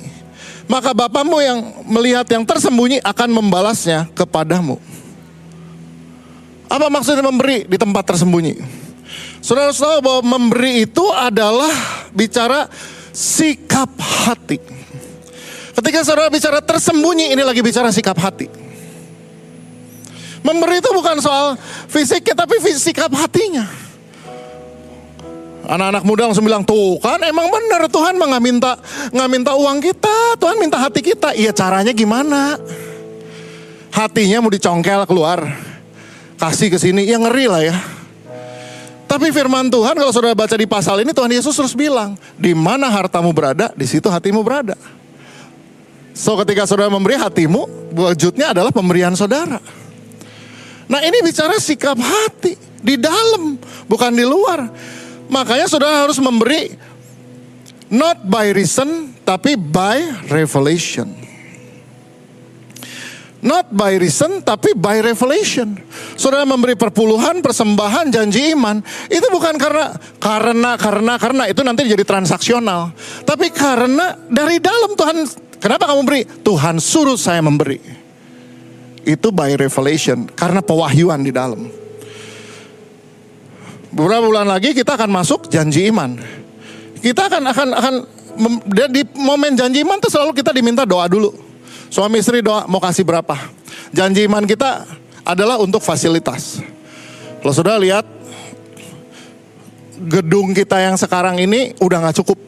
Maka 0.66 0.90
Bapamu 0.90 1.38
yang 1.38 1.86
melihat 1.86 2.26
yang 2.34 2.42
tersembunyi 2.42 2.98
akan 3.06 3.30
membalasnya 3.30 4.10
kepadamu. 4.10 4.82
Apa 6.66 6.90
maksudnya 6.90 7.22
memberi 7.22 7.62
di 7.62 7.78
tempat 7.78 8.10
tersembunyi? 8.10 8.58
Saudara 9.38 9.70
tahu 9.70 10.02
bahwa 10.02 10.22
memberi 10.26 10.82
itu 10.82 11.06
adalah 11.14 11.70
bicara 12.10 12.66
sikap 13.14 13.94
hati. 14.02 14.58
Ketika 15.78 16.02
saudara 16.02 16.26
bicara 16.26 16.58
tersembunyi, 16.58 17.38
ini 17.38 17.42
lagi 17.46 17.62
bicara 17.62 17.94
sikap 17.94 18.18
hati. 18.18 18.50
Memberi 20.42 20.82
itu 20.82 20.90
bukan 20.90 21.22
soal 21.22 21.54
fisiknya, 21.86 22.34
tapi 22.34 22.58
sikap 22.66 23.14
hatinya. 23.14 23.86
Anak-anak 25.68 26.02
muda 26.08 26.32
langsung 26.32 26.48
bilang, 26.48 26.64
tuh 26.64 26.96
kan 26.96 27.20
emang 27.20 27.52
benar 27.52 27.84
Tuhan 27.92 28.16
mah 28.16 28.40
minta 28.40 28.80
nggak 29.12 29.28
minta 29.28 29.52
uang 29.52 29.84
kita, 29.84 30.40
Tuhan 30.40 30.56
minta 30.56 30.80
hati 30.80 31.04
kita. 31.04 31.36
Iya 31.36 31.52
caranya 31.52 31.92
gimana? 31.92 32.56
Hatinya 33.92 34.40
mau 34.40 34.48
dicongkel 34.48 35.04
keluar, 35.04 35.44
kasih 36.40 36.72
ke 36.72 36.80
sini, 36.80 37.04
ya 37.04 37.20
ngeri 37.20 37.46
lah 37.52 37.60
ya. 37.60 37.76
Tapi 39.08 39.28
firman 39.32 39.68
Tuhan 39.68 39.96
kalau 39.96 40.12
saudara 40.12 40.36
baca 40.36 40.56
di 40.56 40.68
pasal 40.68 41.04
ini 41.04 41.12
Tuhan 41.12 41.32
Yesus 41.32 41.52
terus 41.52 41.76
bilang, 41.76 42.16
di 42.40 42.56
mana 42.56 42.88
hartamu 42.88 43.32
berada, 43.36 43.68
di 43.76 43.84
situ 43.84 44.08
hatimu 44.08 44.40
berada. 44.40 44.76
So 46.16 46.36
ketika 46.40 46.64
saudara 46.64 46.88
memberi 46.88 47.20
hatimu, 47.20 47.92
wujudnya 47.92 48.56
adalah 48.56 48.72
pemberian 48.72 49.12
saudara. 49.16 49.60
Nah 50.88 51.00
ini 51.04 51.20
bicara 51.20 51.60
sikap 51.60 51.96
hati 52.00 52.56
di 52.80 52.96
dalam, 52.96 53.60
bukan 53.84 54.12
di 54.16 54.24
luar. 54.24 54.68
Makanya 55.28 55.68
saudara 55.68 56.08
harus 56.08 56.16
memberi 56.20 56.72
not 57.92 58.24
by 58.24 58.52
reason, 58.52 59.12
tapi 59.24 59.56
by 59.56 60.28
revelation. 60.28 61.28
Not 63.38 63.70
by 63.70 63.94
reason, 64.02 64.42
tapi 64.42 64.74
by 64.74 64.98
revelation. 64.98 65.78
Saudara 66.18 66.42
memberi 66.42 66.74
perpuluhan, 66.74 67.38
persembahan, 67.38 68.10
janji 68.10 68.50
iman. 68.50 68.82
Itu 69.06 69.30
bukan 69.30 69.54
karena, 69.54 69.94
karena, 70.18 70.74
karena, 70.74 71.14
karena. 71.14 71.42
Itu 71.46 71.62
nanti 71.62 71.86
jadi 71.86 72.02
transaksional. 72.02 72.90
Tapi 73.22 73.54
karena 73.54 74.18
dari 74.26 74.58
dalam 74.58 74.98
Tuhan, 74.98 75.16
kenapa 75.62 75.86
kamu 75.86 76.02
beri? 76.02 76.26
Tuhan 76.42 76.82
suruh 76.82 77.14
saya 77.14 77.38
memberi. 77.38 77.78
Itu 79.06 79.30
by 79.30 79.54
revelation. 79.54 80.26
Karena 80.34 80.58
pewahyuan 80.58 81.22
di 81.22 81.30
dalam. 81.30 81.87
Beberapa 83.88 84.28
bulan 84.28 84.44
lagi 84.44 84.76
kita 84.76 85.00
akan 85.00 85.08
masuk 85.08 85.48
janji 85.48 85.88
iman. 85.88 86.20
Kita 87.00 87.30
akan 87.30 87.42
akan 87.48 87.68
akan 87.72 87.94
di 88.92 89.02
momen 89.16 89.56
janji 89.56 89.80
iman 89.80 89.96
itu 89.96 90.12
selalu 90.12 90.36
kita 90.36 90.52
diminta 90.52 90.84
doa 90.84 91.08
dulu. 91.08 91.32
Suami 91.88 92.20
istri 92.20 92.44
doa 92.44 92.68
mau 92.68 92.84
kasih 92.84 93.02
berapa? 93.02 93.34
Janji 93.96 94.28
iman 94.28 94.44
kita 94.44 94.84
adalah 95.24 95.56
untuk 95.56 95.80
fasilitas. 95.80 96.60
Kalau 97.40 97.54
sudah 97.54 97.80
lihat 97.80 98.04
gedung 99.98 100.52
kita 100.52 100.78
yang 100.78 101.00
sekarang 101.00 101.40
ini 101.40 101.72
udah 101.80 101.98
nggak 102.04 102.16
cukup. 102.20 102.38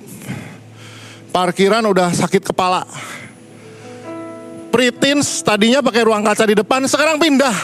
Parkiran 1.31 1.87
udah 1.89 2.13
sakit 2.13 2.53
kepala. 2.53 2.85
Pretins 4.71 5.43
tadinya 5.43 5.83
pakai 5.83 6.07
ruang 6.07 6.23
kaca 6.23 6.47
di 6.47 6.55
depan, 6.55 6.87
sekarang 6.87 7.19
pindah. 7.19 7.55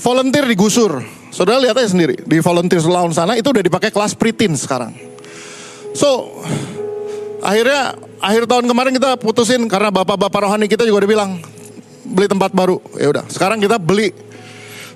Volunteer 0.00 0.48
digusur. 0.48 1.19
Saudara 1.30 1.62
lihat 1.62 1.78
aja 1.78 1.94
sendiri, 1.94 2.18
di 2.26 2.42
volunteer 2.42 2.82
lawan 2.82 3.14
sana 3.14 3.38
itu 3.38 3.46
udah 3.54 3.62
dipakai 3.62 3.94
kelas 3.94 4.18
pretins 4.18 4.66
sekarang. 4.66 4.90
So, 5.94 6.42
akhirnya 7.38 7.94
akhir 8.18 8.50
tahun 8.50 8.66
kemarin 8.66 8.92
kita 8.98 9.14
putusin 9.18 9.62
karena 9.70 9.94
bapak-bapak 9.94 10.50
rohani 10.50 10.66
kita 10.66 10.82
juga 10.82 11.06
udah 11.06 11.10
bilang 11.10 11.30
beli 12.02 12.26
tempat 12.26 12.50
baru. 12.50 12.82
Ya 12.98 13.14
udah, 13.14 13.24
sekarang 13.30 13.62
kita 13.62 13.78
beli. 13.78 14.10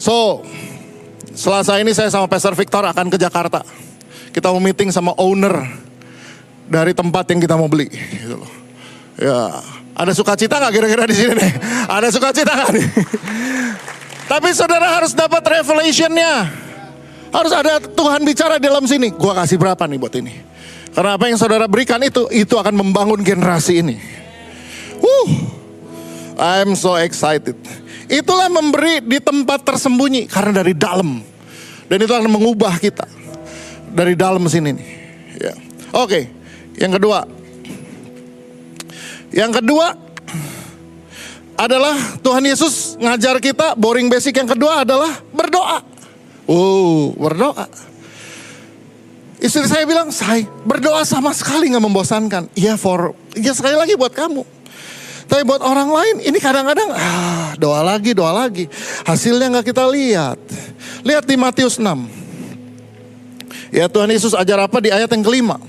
So, 0.03 0.43
selasa 1.39 1.79
ini 1.79 1.95
saya 1.95 2.11
sama 2.11 2.27
Pastor 2.27 2.59
Victor 2.59 2.83
akan 2.83 3.15
ke 3.15 3.19
Jakarta. 3.19 3.63
Kita 4.35 4.51
mau 4.51 4.59
meeting 4.59 4.91
sama 4.91 5.15
owner 5.15 5.55
dari 6.67 6.91
tempat 6.91 7.31
yang 7.31 7.39
kita 7.39 7.55
mau 7.55 7.71
beli. 7.71 7.87
Gitu 7.95 8.35
loh. 8.35 8.51
Ya, 9.15 9.63
ada 9.95 10.11
sukacita 10.11 10.59
nggak 10.59 10.75
kira-kira 10.75 11.07
di 11.07 11.15
sini 11.15 11.39
nih? 11.39 11.53
Ada 11.87 12.11
sukacita 12.11 12.51
nggak 12.51 12.71
nih? 12.75 12.87
Tapi 14.25 14.49
saudara 14.57 14.89
harus 14.97 15.13
dapat 15.13 15.45
revelationnya. 15.45 16.49
Harus 17.35 17.51
ada 17.51 17.83
Tuhan 17.83 18.23
bicara 18.23 18.63
di 18.63 18.71
dalam 18.71 18.87
sini. 18.87 19.11
Gua 19.11 19.35
kasih 19.35 19.59
berapa 19.59 19.85
nih 19.91 19.99
buat 19.99 20.15
ini? 20.15 20.35
Karena 20.95 21.19
apa 21.19 21.27
yang 21.27 21.35
saudara 21.35 21.67
berikan 21.67 21.99
itu, 22.07 22.31
itu 22.31 22.55
akan 22.55 22.79
membangun 22.79 23.19
generasi 23.27 23.83
ini. 23.83 23.99
Uh, 25.03 25.29
I'm 26.39 26.79
so 26.79 26.95
excited. 26.95 27.59
Itulah 28.07 28.47
memberi 28.47 29.03
di 29.03 29.19
tempat 29.19 29.67
tersembunyi 29.67 30.31
karena 30.31 30.63
dari 30.63 30.73
dalam. 30.79 31.19
Dan 31.91 31.99
itu 31.99 32.15
akan 32.15 32.31
mengubah 32.31 32.79
kita. 32.79 33.11
Dari 33.91 34.15
dalam 34.15 34.47
sini 34.47 34.71
nih. 34.71 34.89
Ya. 35.43 35.55
Oke, 35.95 36.31
yang 36.79 36.95
kedua. 36.95 37.27
Yang 39.35 39.59
kedua 39.59 40.04
adalah 41.55 41.95
Tuhan 42.21 42.43
Yesus 42.43 42.99
ngajar 42.99 43.39
kita 43.39 43.79
boring 43.79 44.11
basic 44.11 44.35
yang 44.39 44.51
kedua 44.51 44.83
adalah 44.83 45.11
berdoa. 45.31 45.83
Oh, 46.45 47.15
berdoa. 47.17 47.67
Istri 49.45 49.69
saya 49.69 49.85
bilang, 49.85 50.09
saya 50.09 50.49
berdoa 50.65 51.05
sama 51.05 51.33
sekali 51.37 51.69
nggak 51.69 51.85
membosankan. 51.85 52.43
Iya 52.57 52.81
for, 52.81 53.13
ya 53.37 53.53
sekali 53.53 53.77
lagi 53.77 53.93
buat 53.93 54.13
kamu. 54.13 54.41
Tapi 55.25 55.43
buat 55.45 55.65
orang 55.65 55.89
lain 55.89 56.17
ini 56.25 56.37
kadang-kadang 56.41 56.93
ah, 56.93 57.53
doa 57.57 57.81
lagi, 57.81 58.13
doa 58.13 58.33
lagi. 58.33 58.69
Hasilnya 59.05 59.53
nggak 59.59 59.67
kita 59.69 59.85
lihat. 59.89 60.41
Lihat 61.05 61.25
di 61.29 61.37
Matius 61.37 61.77
6. 61.77 61.85
Ya 63.73 63.89
Tuhan 63.89 64.09
Yesus 64.13 64.33
ajar 64.33 64.65
apa 64.65 64.81
di 64.81 64.89
ayat 64.93 65.13
yang 65.13 65.25
kelima. 65.25 65.61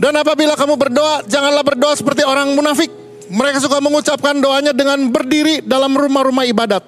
Dan 0.00 0.16
apabila 0.16 0.56
kamu 0.56 0.80
berdoa, 0.80 1.24
janganlah 1.28 1.60
berdoa 1.60 1.92
seperti 1.92 2.24
orang 2.24 2.52
munafik. 2.56 2.99
Mereka 3.30 3.62
suka 3.62 3.78
mengucapkan 3.78 4.34
doanya 4.34 4.74
dengan 4.74 5.06
berdiri 5.08 5.62
dalam 5.62 5.94
rumah-rumah 5.94 6.42
ibadat. 6.50 6.82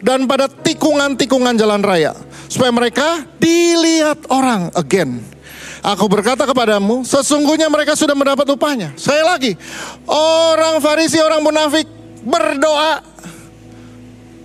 Dan 0.00 0.28
pada 0.28 0.48
tikungan-tikungan 0.48 1.56
jalan 1.56 1.80
raya. 1.80 2.12
Supaya 2.52 2.68
mereka 2.68 3.24
dilihat 3.40 4.28
orang 4.28 4.68
again. 4.76 5.24
Aku 5.80 6.12
berkata 6.12 6.44
kepadamu, 6.44 7.08
sesungguhnya 7.08 7.72
mereka 7.72 7.96
sudah 7.96 8.12
mendapat 8.12 8.44
upahnya. 8.52 8.92
Saya 9.00 9.24
lagi, 9.24 9.56
orang 10.12 10.76
Farisi, 10.84 11.16
orang 11.16 11.40
munafik 11.40 11.88
berdoa 12.20 13.00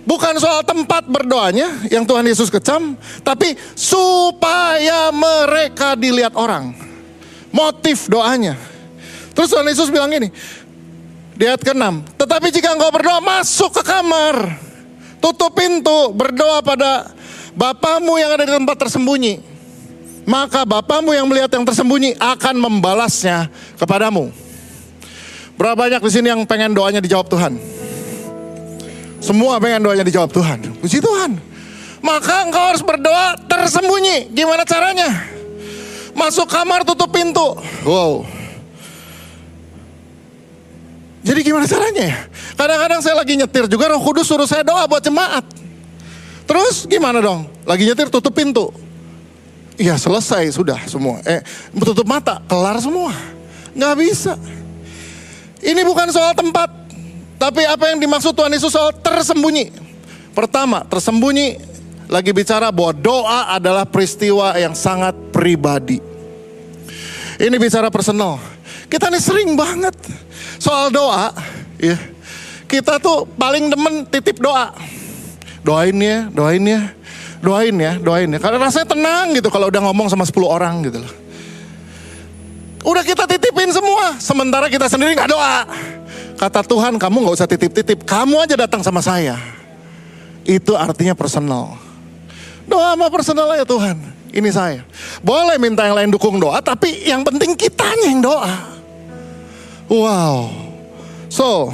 bukan 0.06 0.38
soal 0.38 0.62
tempat 0.64 1.04
berdoanya 1.10 1.68
yang 1.90 2.06
Tuhan 2.06 2.24
Yesus 2.24 2.48
kecam, 2.48 2.96
tapi 3.20 3.58
supaya 3.76 5.10
mereka 5.12 5.98
dilihat 5.98 6.32
orang. 6.38 6.72
Motif 7.50 8.06
doanya. 8.06 8.56
Terus 9.36 9.52
Tuhan 9.52 9.68
Yesus 9.68 9.92
bilang 9.92 10.08
ini, 10.16 10.32
di 11.36 11.44
ayat 11.44 11.60
ke-6, 11.60 12.16
tetapi 12.16 12.48
jika 12.48 12.72
engkau 12.72 12.88
berdoa 12.88 13.20
masuk 13.20 13.70
ke 13.76 13.82
kamar, 13.84 14.56
tutup 15.20 15.52
pintu, 15.52 16.12
berdoa 16.16 16.64
pada 16.64 17.12
Bapamu 17.56 18.20
yang 18.20 18.36
ada 18.36 18.44
di 18.44 18.52
tempat 18.52 18.76
tersembunyi 18.76 19.56
maka 20.26 20.66
Bapamu 20.66 21.14
yang 21.14 21.30
melihat 21.30 21.54
yang 21.54 21.62
tersembunyi 21.62 22.18
akan 22.18 22.58
membalasnya 22.58 23.46
kepadamu. 23.78 24.34
Berapa 25.56 25.86
banyak 25.86 26.02
di 26.02 26.10
sini 26.12 26.28
yang 26.28 26.42
pengen 26.44 26.74
doanya 26.74 27.00
dijawab 27.00 27.30
Tuhan? 27.30 27.56
Semua 29.22 29.56
pengen 29.62 29.86
doanya 29.86 30.04
dijawab 30.04 30.28
Tuhan. 30.34 30.76
Puji 30.82 31.00
Tuhan. 31.00 31.40
Maka 32.04 32.44
engkau 32.44 32.74
harus 32.74 32.84
berdoa 32.84 33.40
tersembunyi. 33.48 34.34
Gimana 34.36 34.68
caranya? 34.68 35.08
Masuk 36.12 36.44
kamar 36.50 36.84
tutup 36.84 37.08
pintu. 37.08 37.56
Wow. 37.86 38.28
Jadi 41.26 41.42
gimana 41.42 41.66
caranya 41.66 42.02
ya? 42.06 42.18
Kadang-kadang 42.54 43.00
saya 43.02 43.18
lagi 43.18 43.34
nyetir 43.34 43.66
juga 43.66 43.90
roh 43.90 43.98
kudus 43.98 44.30
suruh 44.30 44.46
saya 44.46 44.62
doa 44.62 44.86
buat 44.86 45.02
jemaat. 45.02 45.42
Terus 46.46 46.86
gimana 46.86 47.18
dong? 47.18 47.50
Lagi 47.66 47.82
nyetir 47.82 48.06
tutup 48.06 48.30
pintu. 48.30 48.70
Iya 49.74 49.98
selesai 49.98 50.54
sudah 50.54 50.78
semua. 50.86 51.18
Eh 51.26 51.42
tutup 51.82 52.06
mata 52.06 52.38
kelar 52.46 52.78
semua. 52.78 53.10
Nggak 53.74 53.94
bisa. 53.98 54.38
Ini 55.58 55.82
bukan 55.82 56.14
soal 56.14 56.30
tempat. 56.38 56.70
Tapi 57.36 57.66
apa 57.66 57.90
yang 57.90 57.98
dimaksud 57.98 58.32
Tuhan 58.32 58.54
Yesus 58.54 58.70
soal 58.70 58.94
tersembunyi. 58.94 59.74
Pertama 60.30 60.86
tersembunyi 60.86 61.58
lagi 62.06 62.30
bicara 62.30 62.70
bahwa 62.70 62.94
doa 62.94 63.50
adalah 63.50 63.82
peristiwa 63.82 64.54
yang 64.54 64.78
sangat 64.78 65.12
pribadi. 65.34 65.98
Ini 67.36 67.56
bicara 67.58 67.90
personal. 67.90 68.38
Kita 68.86 69.10
nih 69.10 69.20
sering 69.20 69.58
banget 69.58 69.92
soal 70.56 70.92
doa. 70.92 71.32
Ya, 71.76 71.96
kita 72.66 72.96
tuh 73.00 73.28
paling 73.36 73.68
demen 73.68 74.04
titip 74.08 74.40
doa. 74.40 74.72
Doain 75.66 75.96
ya, 75.98 76.30
doain 76.30 76.62
ya 76.62 76.96
doain 77.46 77.76
ya, 77.76 77.92
doain 78.00 78.28
ya. 78.28 78.38
Karena 78.42 78.58
rasanya 78.66 78.86
tenang 78.90 79.36
gitu 79.36 79.48
kalau 79.52 79.68
udah 79.68 79.82
ngomong 79.86 80.10
sama 80.10 80.24
10 80.26 80.34
orang 80.46 80.82
gitu 80.86 80.98
loh. 80.98 81.12
Udah 82.86 83.02
kita 83.02 83.26
titipin 83.26 83.70
semua, 83.74 84.14
sementara 84.22 84.70
kita 84.70 84.86
sendiri 84.86 85.14
nggak 85.18 85.30
doa. 85.30 85.66
Kata 86.36 86.62
Tuhan, 86.62 87.00
kamu 87.00 87.16
nggak 87.26 87.36
usah 87.42 87.48
titip-titip, 87.48 88.06
kamu 88.06 88.46
aja 88.46 88.54
datang 88.54 88.84
sama 88.84 89.02
saya. 89.02 89.34
Itu 90.46 90.78
artinya 90.78 91.16
personal. 91.16 91.74
Doa 92.66 92.94
sama 92.94 93.10
personal 93.10 93.58
ya 93.58 93.66
Tuhan, 93.66 93.98
ini 94.30 94.50
saya. 94.54 94.86
Boleh 95.22 95.58
minta 95.58 95.82
yang 95.82 95.98
lain 95.98 96.10
dukung 96.14 96.38
doa, 96.38 96.62
tapi 96.62 97.10
yang 97.10 97.26
penting 97.26 97.58
kitanya 97.58 98.06
yang 98.06 98.22
doa. 98.22 98.75
Wow. 99.86 100.50
So, 101.30 101.70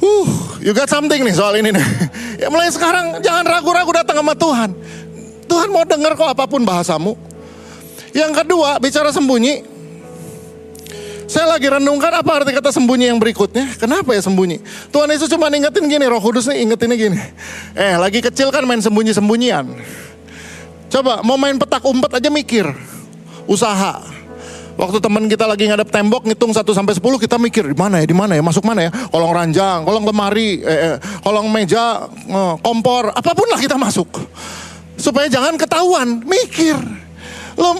Uh, 0.00 0.56
you 0.64 0.72
got 0.72 0.88
something 0.88 1.20
nih 1.20 1.34
soal 1.36 1.60
ini 1.60 1.76
nih. 1.76 1.86
Ya 2.40 2.48
mulai 2.48 2.72
sekarang 2.72 3.20
jangan 3.20 3.44
ragu-ragu 3.44 3.92
datang 3.92 4.16
sama 4.16 4.32
Tuhan. 4.32 4.72
Tuhan 5.44 5.68
mau 5.68 5.84
dengar 5.84 6.16
kok 6.16 6.24
apa 6.24 6.48
pun 6.48 6.64
bahasamu. 6.64 7.12
Yang 8.16 8.32
kedua, 8.32 8.80
bicara 8.80 9.12
sembunyi. 9.12 9.60
Saya 11.28 11.52
lagi 11.52 11.68
renungkan 11.68 12.08
apa 12.16 12.40
arti 12.40 12.56
kata 12.56 12.72
sembunyi 12.72 13.12
yang 13.12 13.20
berikutnya. 13.20 13.76
Kenapa 13.76 14.16
ya 14.16 14.24
sembunyi? 14.24 14.56
Tuhan 14.88 15.12
Yesus 15.12 15.28
cuma 15.28 15.52
ingetin 15.52 15.84
gini, 15.84 16.08
roh 16.08 16.16
kudus 16.16 16.48
nih 16.48 16.64
ingetinnya 16.64 16.96
gini. 16.96 17.20
Eh 17.76 18.00
lagi 18.00 18.24
kecil 18.24 18.48
kan 18.48 18.64
main 18.64 18.80
sembunyi-sembunyian. 18.80 19.68
Coba 20.88 21.20
mau 21.20 21.36
main 21.36 21.60
petak 21.60 21.84
umpet 21.84 22.24
aja 22.24 22.32
mikir. 22.32 22.72
Usaha. 23.44 24.00
Waktu 24.78 24.98
teman 25.02 25.26
kita 25.26 25.44
lagi 25.44 25.66
ngadep 25.66 25.88
tembok 25.90 26.22
ngitung 26.26 26.54
1 26.54 26.62
sampai 26.62 26.94
10 26.94 27.02
kita 27.26 27.36
mikir 27.36 27.64
di 27.70 27.76
mana 27.76 28.00
ya, 28.02 28.06
di 28.06 28.16
mana 28.16 28.32
ya, 28.38 28.42
masuk 28.42 28.64
mana 28.64 28.86
ya? 28.86 28.90
Kolong 29.10 29.32
ranjang, 29.34 29.82
kolong 29.82 30.04
lemari, 30.06 30.62
eh, 30.62 30.94
eh, 30.94 30.96
kolong 31.20 31.50
meja, 31.50 32.06
eh, 32.06 32.54
kompor, 32.62 33.10
apa 33.10 33.30
pun 33.34 33.48
lah 33.50 33.60
kita 33.60 33.74
masuk. 33.76 34.08
Supaya 34.96 35.26
jangan 35.26 35.56
ketahuan, 35.56 36.22
mikir. 36.22 36.76
Lo 37.58 37.76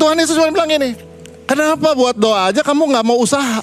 Tuhan 0.00 0.18
Yesus 0.18 0.34
cuma 0.34 0.50
bilang 0.50 0.70
gini, 0.70 0.98
kenapa 1.46 1.94
buat 1.94 2.16
doa 2.16 2.50
aja 2.50 2.64
kamu 2.64 2.90
nggak 2.90 3.06
mau 3.06 3.18
usaha? 3.22 3.62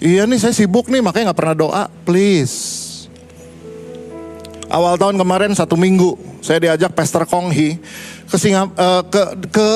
Iya 0.00 0.24
nih 0.24 0.40
saya 0.40 0.56
sibuk 0.56 0.88
nih 0.88 1.04
makanya 1.04 1.30
nggak 1.30 1.40
pernah 1.44 1.56
doa, 1.56 1.84
please. 2.08 2.88
Awal 4.70 4.94
tahun 4.96 5.18
kemarin 5.18 5.50
satu 5.52 5.74
minggu 5.74 6.14
saya 6.40 6.62
diajak 6.62 6.94
Pastor 6.94 7.26
Kong 7.26 7.50
Hee 7.50 7.76
ke, 8.30 8.36
Singap, 8.38 8.70
uh, 8.78 9.02
ke 9.10 9.22
ke 9.50 9.68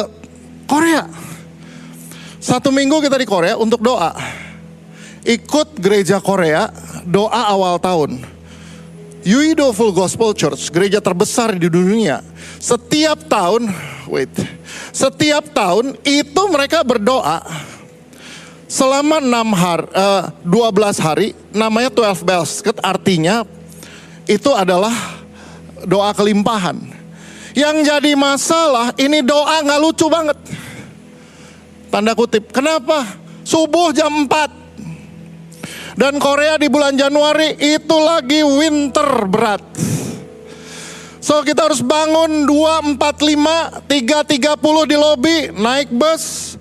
Korea. 0.70 1.10
Satu 2.38 2.70
minggu 2.70 3.02
kita 3.02 3.18
di 3.18 3.26
Korea 3.26 3.58
untuk 3.58 3.82
doa. 3.82 4.14
Ikut 5.24 5.80
gereja 5.80 6.22
Korea 6.22 6.70
doa 7.02 7.50
awal 7.50 7.80
tahun. 7.80 8.20
Yuido 9.24 9.72
Full 9.72 9.96
Gospel 9.96 10.36
Church, 10.36 10.68
gereja 10.68 11.00
terbesar 11.00 11.56
di 11.56 11.72
dunia. 11.72 12.20
Setiap 12.60 13.24
tahun, 13.24 13.72
wait, 14.04 14.28
setiap 14.92 15.48
tahun 15.56 15.96
itu 16.04 16.42
mereka 16.52 16.84
berdoa 16.84 17.40
selama 18.68 19.24
6 19.24 19.56
hari, 19.56 19.86
uh, 19.96 20.28
12 20.44 21.00
hari, 21.00 21.28
namanya 21.56 21.88
12 21.88 22.20
bells, 22.20 22.60
artinya 22.84 23.48
itu 24.28 24.52
adalah 24.52 24.92
doa 25.88 26.12
kelimpahan. 26.12 27.03
Yang 27.54 27.76
jadi 27.86 28.12
masalah 28.18 28.90
ini 28.98 29.22
doa 29.22 29.62
nggak 29.62 29.80
lucu 29.80 30.10
banget. 30.10 30.34
Tanda 31.88 32.10
kutip. 32.18 32.50
Kenapa? 32.50 33.06
Subuh 33.46 33.94
jam 33.94 34.26
4. 34.26 35.94
Dan 35.94 36.18
Korea 36.18 36.58
di 36.58 36.66
bulan 36.66 36.98
Januari 36.98 37.54
itu 37.54 37.96
lagi 38.02 38.42
winter 38.42 39.30
berat. 39.30 39.62
So 41.22 41.40
kita 41.40 41.70
harus 41.70 41.80
bangun 41.80 42.44
2.45, 42.50 42.98
3.30 43.88 44.90
di 44.90 44.96
lobi, 44.98 45.36
naik 45.56 45.88
bus, 45.94 46.52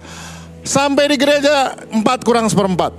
sampai 0.64 1.12
di 1.12 1.20
gereja 1.20 1.76
4 1.92 2.00
kurang 2.24 2.48
seperempat. 2.48 2.96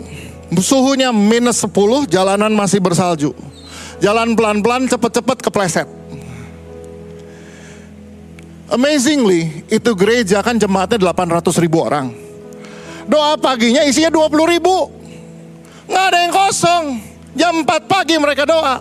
Suhunya 0.61 1.09
minus 1.09 1.65
10, 1.65 2.05
jalanan 2.11 2.53
masih 2.53 2.85
bersalju. 2.85 3.33
Jalan 4.03 4.37
pelan-pelan, 4.37 4.91
cepet-cepet 4.93 5.39
kepleset. 5.41 5.89
Amazingly, 8.65 9.69
itu 9.69 9.91
gereja 9.93 10.41
kan 10.41 10.57
jemaatnya 10.57 11.13
800 11.13 11.53
ribu 11.61 11.85
orang. 11.85 12.17
Doa 13.05 13.37
paginya 13.37 13.85
isinya 13.85 14.09
20 14.09 14.57
ribu. 14.57 14.89
Nggak 15.85 16.05
ada 16.09 16.19
yang 16.25 16.33
kosong. 16.33 16.85
Jam 17.37 17.55
4 17.61 17.85
pagi 17.85 18.17
mereka 18.17 18.49
doa. 18.49 18.81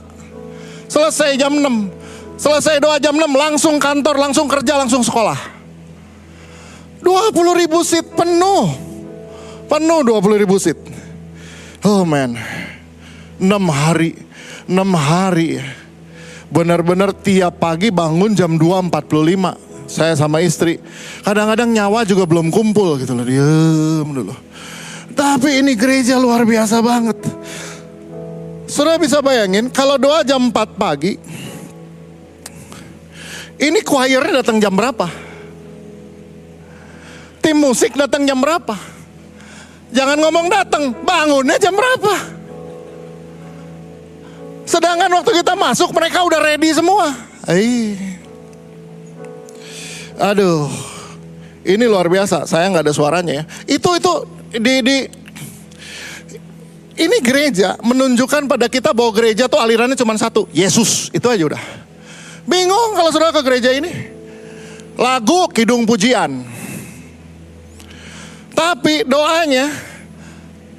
Selesai 0.87 1.35
jam 1.35 1.51
6. 1.51 2.39
Selesai 2.39 2.79
doa 2.79 2.95
jam 2.95 3.11
6 3.11 3.27
langsung 3.27 3.75
kantor, 3.75 4.15
langsung 4.23 4.47
kerja, 4.47 4.79
langsung 4.79 5.03
sekolah. 5.03 5.35
20 7.03 7.59
ribu 7.59 7.83
seat 7.83 8.07
penuh. 8.15 8.71
Penuh 9.67 9.99
20 10.07 10.39
ribu 10.39 10.55
seat. 10.55 10.79
Oh 11.83 12.07
man. 12.07 12.39
6 13.35 13.51
hari. 13.67 14.15
6 14.71 14.79
hari. 14.95 15.59
Benar-benar 16.47 17.11
tiap 17.11 17.59
pagi 17.59 17.91
bangun 17.91 18.31
jam 18.31 18.55
2.45 18.55 19.72
saya 19.93 20.17
sama 20.17 20.41
istri. 20.41 20.82
Kadang-kadang 21.21 21.69
nyawa 21.69 22.01
juga 22.01 22.25
belum 22.25 22.49
kumpul 22.49 22.97
gitu 22.97 23.13
loh, 23.13 23.21
diem 23.21 24.08
dulu. 24.10 24.34
Tapi 25.13 25.62
ini 25.62 25.77
gereja 25.77 26.17
luar 26.17 26.41
biasa 26.41 26.82
banget. 26.82 27.21
Saudara 28.65 28.97
bisa 28.97 29.21
bayangin 29.21 29.69
kalau 29.69 30.01
doa 30.01 30.25
jam 30.25 30.49
4 30.49 30.73
pagi, 30.73 31.21
ini 33.62 33.79
choirnya 33.86 34.41
datang 34.41 34.58
jam 34.58 34.73
berapa? 34.73 35.06
Tim 37.38 37.62
musik 37.62 37.93
datang 37.93 38.25
jam 38.25 38.41
berapa? 38.41 38.73
Jangan 39.93 40.17
ngomong 40.17 40.49
datang, 40.49 40.89
bangunnya 41.06 41.62
jam 41.62 41.77
berapa? 41.77 42.17
Sedangkan 44.65 45.12
waktu 45.21 45.38
kita 45.38 45.53
masuk 45.53 45.93
mereka 45.93 46.25
udah 46.25 46.39
ready 46.41 46.73
semua. 46.73 47.13
Ayy. 47.45 48.12
Aduh, 50.19 50.69
ini 51.65 51.86
luar 51.88 52.06
biasa. 52.12 52.45
Saya 52.45 52.69
nggak 52.69 52.86
ada 52.89 52.93
suaranya 52.93 53.34
ya. 53.41 53.43
Itu 53.65 53.95
itu 53.97 54.13
di 54.54 54.76
di 54.86 54.97
ini 56.93 57.17
gereja 57.26 57.73
menunjukkan 57.82 58.45
pada 58.45 58.69
kita 58.69 58.93
bahwa 58.93 59.10
gereja 59.17 59.49
tuh 59.49 59.58
alirannya 59.58 59.97
cuma 59.97 60.13
satu, 60.13 60.45
Yesus. 60.54 61.10
Itu 61.10 61.26
aja 61.26 61.41
udah. 61.41 61.63
Bingung 62.45 62.93
kalau 62.93 63.10
saudara 63.10 63.34
ke 63.34 63.41
gereja 63.41 63.73
ini. 63.73 63.89
Lagu 64.93 65.49
kidung 65.49 65.89
pujian. 65.89 66.45
Tapi 68.54 69.02
doanya 69.10 69.73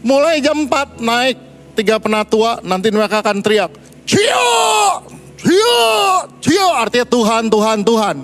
mulai 0.06 0.38
jam 0.38 0.70
4 0.70 1.02
naik 1.02 1.36
tiga 1.74 1.98
penatua 1.98 2.62
nanti 2.62 2.94
mereka 2.94 3.18
akan 3.18 3.42
teriak. 3.42 3.74
Cio! 4.06 4.46
Cio! 5.42 5.82
Cio! 6.38 6.68
Artinya 6.78 7.06
Tuhan, 7.10 7.50
Tuhan, 7.50 7.78
Tuhan. 7.82 8.16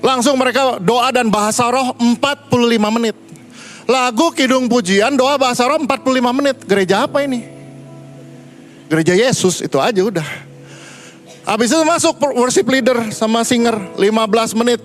Langsung 0.00 0.40
mereka 0.40 0.80
doa 0.80 1.12
dan 1.12 1.28
bahasa 1.28 1.68
roh 1.68 1.92
45 1.96 2.96
menit. 2.96 3.16
Lagu 3.84 4.32
kidung 4.32 4.70
pujian, 4.70 5.12
doa 5.16 5.36
bahasa 5.36 5.68
roh 5.68 5.76
45 5.76 6.32
menit. 6.32 6.56
Gereja 6.64 7.04
apa 7.04 7.20
ini? 7.20 7.44
Gereja 8.88 9.14
Yesus, 9.14 9.60
itu 9.60 9.76
aja 9.76 10.00
udah. 10.00 10.28
Habis 11.44 11.72
itu 11.72 11.82
masuk 11.82 12.14
worship 12.36 12.66
leader 12.68 13.12
sama 13.12 13.44
singer 13.44 13.76
15 13.98 14.60
menit. 14.60 14.80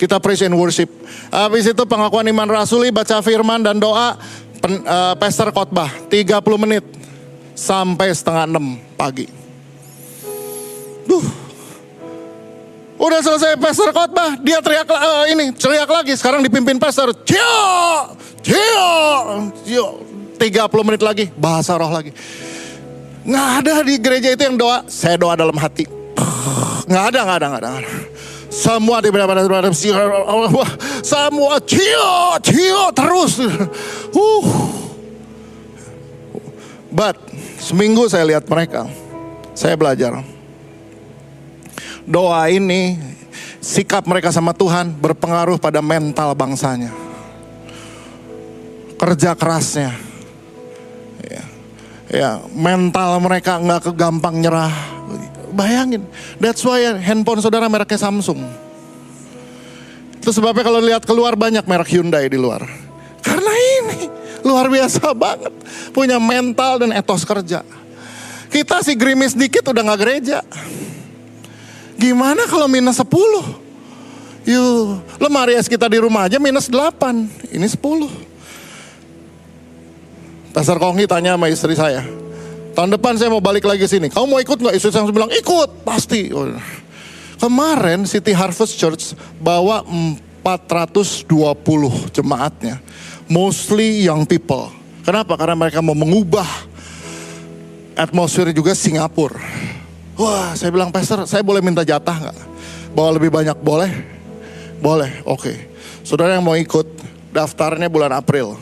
Kita 0.00 0.16
praise 0.16 0.40
and 0.48 0.56
worship. 0.56 0.88
Habis 1.28 1.76
itu 1.76 1.82
pengakuan 1.84 2.24
iman 2.32 2.48
rasuli, 2.48 2.88
baca 2.88 3.20
firman 3.20 3.60
dan 3.60 3.76
doa, 3.76 4.16
pen, 4.64 4.80
uh, 4.84 5.12
pastor 5.20 5.52
khotbah 5.52 5.92
30 6.08 6.40
menit 6.56 6.84
sampai 7.52 8.08
setengah 8.16 8.48
6 8.48 8.96
pagi. 8.96 9.28
Duh, 11.04 11.49
Udah 13.00 13.24
selesai 13.24 13.56
pastor 13.56 13.96
khotbah, 13.96 14.36
dia 14.44 14.60
teriak 14.60 14.84
uh, 14.84 15.24
ini, 15.32 15.56
teriak 15.56 15.88
lagi. 15.88 16.12
Sekarang 16.20 16.44
dipimpin 16.44 16.76
pastor. 16.76 17.16
Cio, 17.24 17.56
cio, 18.44 18.90
cio. 19.64 19.86
30 20.36 20.86
menit 20.88 21.00
lagi, 21.00 21.32
bahasa 21.32 21.80
roh 21.80 21.88
lagi. 21.88 22.12
Nggak 23.24 23.48
ada 23.60 23.74
di 23.84 23.94
gereja 23.96 24.28
itu 24.36 24.42
yang 24.44 24.56
doa, 24.60 24.84
saya 24.88 25.16
doa 25.16 25.32
dalam 25.32 25.56
hati. 25.56 25.88
Nggak 26.88 27.04
ada, 27.12 27.20
nggak 27.24 27.38
ada, 27.40 27.46
nggak 27.48 27.62
ada. 27.64 27.70
Semua 28.50 29.00
di 29.00 29.08
benar 29.08 29.28
semua 31.00 31.56
cio, 31.64 32.12
cio 32.44 32.84
terus. 32.92 33.32
Uh. 34.12 34.44
But 36.92 37.16
seminggu 37.62 38.10
saya 38.12 38.28
lihat 38.28 38.44
mereka, 38.44 38.90
saya 39.56 39.78
belajar 39.78 40.20
doa 42.10 42.50
ini, 42.50 42.98
sikap 43.62 44.02
mereka 44.10 44.34
sama 44.34 44.50
Tuhan 44.50 44.90
berpengaruh 44.98 45.62
pada 45.62 45.78
mental 45.78 46.34
bangsanya. 46.34 46.90
Kerja 48.98 49.32
kerasnya. 49.38 49.94
Ya, 51.24 51.44
ya 52.10 52.30
mental 52.50 53.22
mereka 53.22 53.62
nggak 53.62 53.94
kegampang 53.94 54.42
nyerah. 54.42 54.74
Bayangin, 55.54 56.02
that's 56.38 56.62
why 56.66 56.82
handphone 56.98 57.38
saudara 57.42 57.70
mereknya 57.70 57.98
Samsung. 57.98 58.42
Itu 60.20 60.30
sebabnya 60.36 60.62
kalau 60.66 60.78
lihat 60.84 61.02
keluar 61.08 61.32
banyak 61.32 61.64
merek 61.64 61.96
Hyundai 61.96 62.28
di 62.28 62.36
luar. 62.36 62.66
Karena 63.24 63.52
ini 63.80 64.00
luar 64.44 64.68
biasa 64.68 65.16
banget. 65.16 65.54
Punya 65.90 66.20
mental 66.20 66.84
dan 66.84 66.92
etos 66.92 67.24
kerja. 67.24 67.64
Kita 68.50 68.82
sih 68.84 68.98
gerimis 68.98 69.32
dikit 69.32 69.64
udah 69.70 69.82
gak 69.94 70.00
gereja. 70.02 70.38
Gimana 72.00 72.48
kalau 72.48 72.64
minus 72.64 72.96
10? 72.96 73.04
Yuk, 74.48 75.04
lemari 75.20 75.52
es 75.52 75.68
kita 75.68 75.84
di 75.84 76.00
rumah 76.00 76.24
aja 76.24 76.40
minus 76.40 76.72
8. 76.72 77.52
Ini 77.52 77.68
10. 77.68 78.08
Pastor 80.56 80.80
Kongi 80.80 81.04
tanya 81.04 81.36
sama 81.36 81.52
istri 81.52 81.76
saya. 81.76 82.00
Tahun 82.72 82.88
depan 82.88 83.20
saya 83.20 83.28
mau 83.28 83.44
balik 83.44 83.68
lagi 83.68 83.84
sini. 83.84 84.08
Kamu 84.08 84.26
mau 84.32 84.40
ikut 84.40 84.56
nggak? 84.56 84.74
Istri 84.80 84.90
saya 84.96 85.04
bilang 85.12 85.28
ikut, 85.28 85.84
pasti. 85.84 86.32
Kemarin 87.36 88.08
City 88.08 88.32
Harvest 88.32 88.80
Church 88.80 89.12
bawa 89.36 89.84
420 90.40 92.16
jemaatnya. 92.16 92.80
Mostly 93.28 94.08
young 94.08 94.24
people. 94.24 94.72
Kenapa? 95.04 95.36
Karena 95.36 95.54
mereka 95.54 95.84
mau 95.84 95.94
mengubah 95.94 96.48
atmosfer 97.92 98.56
juga 98.56 98.72
Singapura. 98.72 99.36
Wah, 100.20 100.52
saya 100.52 100.68
bilang, 100.68 100.92
Pastor, 100.92 101.24
saya 101.24 101.40
boleh 101.40 101.64
minta 101.64 101.80
jatah 101.80 102.12
nggak? 102.12 102.38
Bawa 102.92 103.16
lebih 103.16 103.32
banyak 103.32 103.56
boleh? 103.64 103.88
Boleh, 104.76 105.24
oke. 105.24 105.48
Saudara 106.04 106.36
yang 106.36 106.44
mau 106.44 106.60
ikut, 106.60 106.84
daftarnya 107.32 107.88
bulan 107.88 108.12
April. 108.12 108.60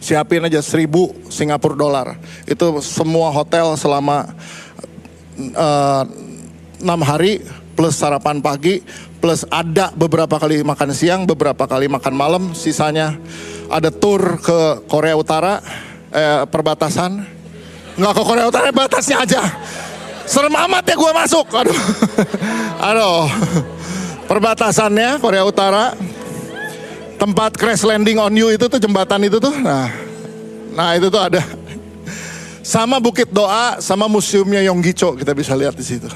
Siapin 0.00 0.40
aja 0.48 0.64
seribu 0.64 1.12
Singapura 1.28 1.76
dolar. 1.76 2.16
Itu 2.48 2.80
semua 2.80 3.28
hotel 3.28 3.76
selama 3.76 4.32
eh, 5.36 6.02
enam 6.80 7.00
hari 7.04 7.44
plus 7.76 7.92
sarapan 7.92 8.40
pagi 8.40 8.80
plus 9.20 9.44
ada 9.52 9.92
beberapa 9.92 10.40
kali 10.40 10.64
makan 10.64 10.96
siang, 10.96 11.28
beberapa 11.28 11.68
kali 11.68 11.92
makan 11.92 12.14
malam, 12.16 12.42
sisanya 12.56 13.20
ada 13.68 13.92
tour 13.92 14.40
ke 14.40 14.88
Korea 14.88 15.12
Utara, 15.12 15.60
eh, 16.08 16.48
perbatasan. 16.48 17.37
Nggak 17.98 18.12
ke 18.14 18.22
Korea 18.22 18.46
Utara, 18.46 18.70
batasnya 18.70 19.26
aja. 19.26 19.42
Serem 20.22 20.54
amat 20.54 20.84
ya 20.86 20.94
gue 20.94 21.12
masuk, 21.12 21.46
aduh. 21.50 21.78
aduh. 22.88 23.26
Perbatasannya 24.30 25.18
Korea 25.18 25.42
Utara, 25.42 25.96
tempat 27.18 27.58
crash 27.58 27.82
landing 27.82 28.22
on 28.22 28.30
you 28.36 28.54
itu 28.54 28.70
tuh 28.70 28.78
jembatan 28.78 29.18
itu 29.26 29.42
tuh. 29.42 29.50
Nah, 29.58 29.90
nah 30.72 30.94
itu 30.94 31.10
tuh 31.10 31.18
ada. 31.18 31.42
Sama 32.62 33.00
Bukit 33.02 33.32
Doa, 33.32 33.80
sama 33.80 34.06
museumnya 34.06 34.60
Yonggicho 34.62 35.16
kita 35.16 35.32
bisa 35.32 35.56
lihat 35.56 35.74
di 35.74 35.82
situ. 35.82 36.06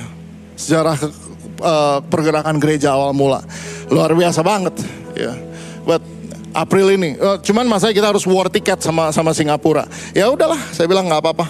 Sejarah 0.54 1.00
uh, 1.64 1.98
pergerakan 2.06 2.60
gereja 2.60 2.94
awal 2.94 3.16
mula 3.16 3.42
luar 3.88 4.12
biasa 4.12 4.44
banget. 4.44 4.76
Ya, 5.16 5.32
buat 5.82 6.04
April 6.52 6.86
ini. 6.94 7.16
Uh, 7.16 7.40
cuman 7.40 7.64
masanya 7.64 7.96
kita 7.96 8.08
harus 8.12 8.24
war 8.28 8.48
tiket 8.52 8.80
sama 8.84 9.08
sama 9.10 9.32
Singapura. 9.32 9.88
Ya 10.12 10.28
udahlah, 10.28 10.60
saya 10.72 10.84
bilang 10.84 11.08
nggak 11.08 11.20
apa-apa. 11.24 11.46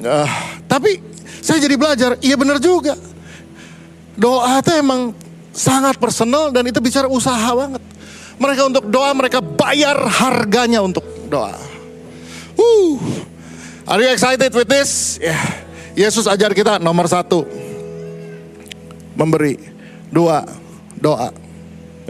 Uh, 0.00 0.30
tapi 0.70 1.02
saya 1.42 1.60
jadi 1.60 1.74
belajar, 1.74 2.10
iya 2.22 2.38
benar 2.38 2.62
juga. 2.62 2.96
Doa 4.14 4.62
itu 4.62 4.70
emang 4.78 5.10
sangat 5.50 5.98
personal 5.98 6.54
dan 6.54 6.66
itu 6.66 6.78
bicara 6.78 7.10
usaha 7.10 7.50
banget. 7.54 7.82
Mereka 8.38 8.62
untuk 8.66 8.84
doa, 8.90 9.10
mereka 9.14 9.38
bayar 9.42 9.98
harganya 10.06 10.82
untuk 10.82 11.02
doa. 11.30 11.54
Uh, 12.54 12.98
are 13.86 13.98
you 14.02 14.10
excited 14.10 14.50
with 14.54 14.70
this? 14.70 15.18
Yeah. 15.18 15.62
Yesus 15.94 16.26
ajar 16.26 16.50
kita 16.50 16.82
nomor 16.82 17.06
satu, 17.06 17.46
memberi. 19.14 19.58
Dua, 20.10 20.42
doa. 20.98 21.30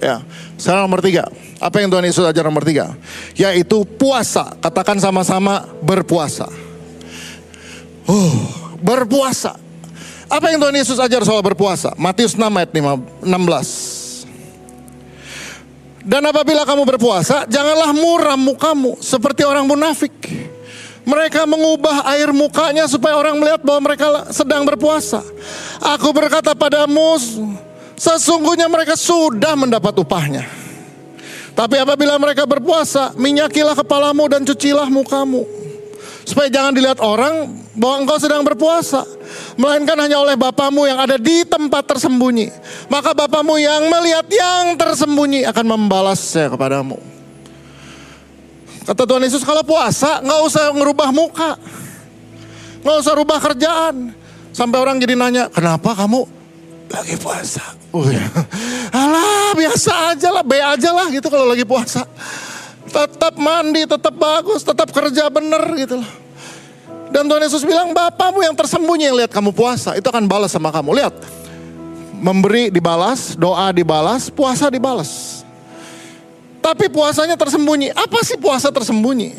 Ya, 0.00 0.24
sekarang 0.56 0.88
nomor 0.88 1.04
tiga. 1.04 1.28
Apa 1.64 1.80
yang 1.80 1.88
Tuhan 1.88 2.04
Yesus 2.04 2.28
ajar 2.28 2.44
nomor 2.44 2.60
tiga? 2.60 2.92
Yaitu 3.32 3.88
puasa. 3.96 4.52
Katakan 4.60 5.00
sama-sama 5.00 5.64
berpuasa. 5.80 6.44
Uh, 8.04 8.36
berpuasa. 8.84 9.56
Apa 10.28 10.52
yang 10.52 10.60
Tuhan 10.60 10.76
Yesus 10.76 11.00
ajar 11.00 11.24
soal 11.24 11.40
berpuasa? 11.40 11.96
Matius 11.96 12.36
6 12.36 12.44
ayat 12.52 12.68
16. 12.68 13.24
Dan 16.04 16.20
apabila 16.28 16.68
kamu 16.68 16.84
berpuasa, 16.84 17.48
janganlah 17.48 17.96
muram 17.96 18.36
mukamu 18.36 19.00
seperti 19.00 19.40
orang 19.48 19.64
munafik. 19.64 20.12
Mereka 21.08 21.48
mengubah 21.48 22.04
air 22.12 22.28
mukanya 22.28 22.84
supaya 22.84 23.16
orang 23.16 23.40
melihat 23.40 23.64
bahwa 23.64 23.88
mereka 23.88 24.28
sedang 24.28 24.68
berpuasa. 24.68 25.24
Aku 25.80 26.12
berkata 26.12 26.52
padamu, 26.52 27.16
sesungguhnya 27.96 28.68
mereka 28.68 29.00
sudah 29.00 29.56
mendapat 29.56 29.96
upahnya. 29.96 30.63
Tapi 31.54 31.78
apabila 31.78 32.18
mereka 32.18 32.42
berpuasa, 32.50 33.14
minyakilah 33.14 33.78
kepalamu 33.78 34.26
dan 34.26 34.42
cucilah 34.42 34.90
mukamu. 34.90 35.46
Supaya 36.26 36.50
jangan 36.50 36.74
dilihat 36.74 36.98
orang 36.98 37.54
bahwa 37.78 38.02
engkau 38.02 38.18
sedang 38.18 38.42
berpuasa. 38.42 39.06
Melainkan 39.54 39.94
hanya 40.02 40.18
oleh 40.18 40.34
Bapamu 40.34 40.82
yang 40.88 40.98
ada 40.98 41.14
di 41.14 41.46
tempat 41.46 41.86
tersembunyi. 41.86 42.50
Maka 42.90 43.14
Bapamu 43.14 43.54
yang 43.54 43.86
melihat 43.86 44.26
yang 44.26 44.74
tersembunyi 44.74 45.46
akan 45.46 45.64
membalasnya 45.78 46.50
kepadamu. 46.50 46.98
Kata 48.84 49.02
Tuhan 49.06 49.22
Yesus 49.24 49.46
kalau 49.46 49.62
puasa 49.62 50.20
nggak 50.20 50.40
usah 50.44 50.64
ngerubah 50.74 51.08
muka. 51.14 51.56
nggak 52.84 52.96
usah 53.00 53.14
rubah 53.16 53.38
kerjaan. 53.40 54.12
Sampai 54.52 54.76
orang 54.76 55.00
jadi 55.00 55.16
nanya, 55.16 55.48
kenapa 55.48 55.96
kamu 55.96 56.33
lagi 57.02 57.18
puasa? 57.18 57.62
Oh 57.90 58.06
ya. 58.06 58.22
Alah 58.94 59.58
biasa 59.58 60.14
aja 60.14 60.28
lah, 60.30 60.44
be 60.46 60.58
aja 60.62 60.90
lah 60.94 61.10
gitu 61.10 61.26
kalau 61.26 61.50
lagi 61.50 61.66
puasa 61.66 62.06
tetap 62.94 63.34
mandi, 63.34 63.82
tetap 63.82 64.14
bagus, 64.14 64.62
tetap 64.62 64.88
kerja 64.94 65.26
bener 65.26 65.62
gitu 65.74 65.98
loh. 65.98 66.10
Dan 67.10 67.26
Tuhan 67.26 67.42
Yesus 67.42 67.62
bilang, 67.66 67.90
Bapamu 67.90 68.42
yang 68.42 68.54
tersembunyi 68.54 69.10
yang 69.10 69.16
lihat 69.18 69.30
kamu 69.34 69.50
puasa, 69.50 69.98
itu 69.98 70.06
akan 70.06 70.26
balas 70.26 70.54
sama 70.54 70.70
kamu. 70.70 70.98
Lihat, 70.98 71.14
memberi 72.18 72.70
dibalas, 72.70 73.34
doa 73.38 73.70
dibalas, 73.74 74.30
puasa 74.30 74.70
dibalas. 74.70 75.42
Tapi 76.58 76.88
puasanya 76.90 77.36
tersembunyi. 77.38 77.92
Apa 77.92 78.24
sih 78.24 78.40
puasa 78.40 78.72
tersembunyi? 78.72 79.36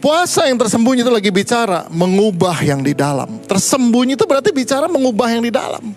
Puasa 0.00 0.48
yang 0.48 0.56
tersembunyi 0.56 1.04
itu 1.04 1.12
lagi 1.12 1.28
bicara 1.28 1.84
mengubah 1.92 2.56
yang 2.64 2.80
di 2.80 2.96
dalam. 2.96 3.36
Tersembunyi 3.44 4.16
itu 4.16 4.24
berarti 4.24 4.48
bicara 4.48 4.88
mengubah 4.88 5.28
yang 5.28 5.44
di 5.44 5.52
dalam. 5.52 5.92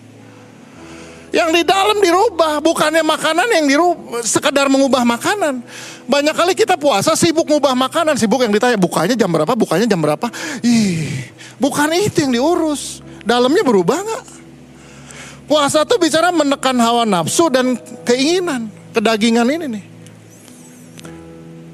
Yang 1.34 1.50
di 1.50 1.62
dalam 1.66 1.98
dirubah, 1.98 2.62
bukannya 2.62 3.02
makanan 3.02 3.48
yang 3.50 3.66
dirubah, 3.66 4.22
sekedar 4.22 4.70
mengubah 4.70 5.02
makanan. 5.02 5.66
Banyak 6.06 6.30
kali 6.30 6.54
kita 6.54 6.78
puasa 6.78 7.18
sibuk 7.18 7.50
mengubah 7.50 7.74
makanan, 7.74 8.14
sibuk 8.14 8.38
yang 8.38 8.54
ditanya 8.54 8.78
bukanya 8.78 9.18
jam 9.18 9.26
berapa, 9.26 9.50
bukanya 9.58 9.90
jam 9.90 9.98
berapa. 9.98 10.30
Ih, 10.62 11.10
bukan 11.58 11.90
itu 11.90 12.22
yang 12.22 12.38
diurus. 12.38 13.02
Dalamnya 13.26 13.66
berubah 13.66 13.98
nggak? 13.98 14.24
Puasa 15.50 15.82
tuh 15.82 15.98
bicara 15.98 16.30
menekan 16.30 16.78
hawa 16.78 17.02
nafsu 17.02 17.50
dan 17.50 17.82
keinginan, 18.06 18.70
kedagingan 18.94 19.50
ini 19.50 19.66
nih. 19.74 19.84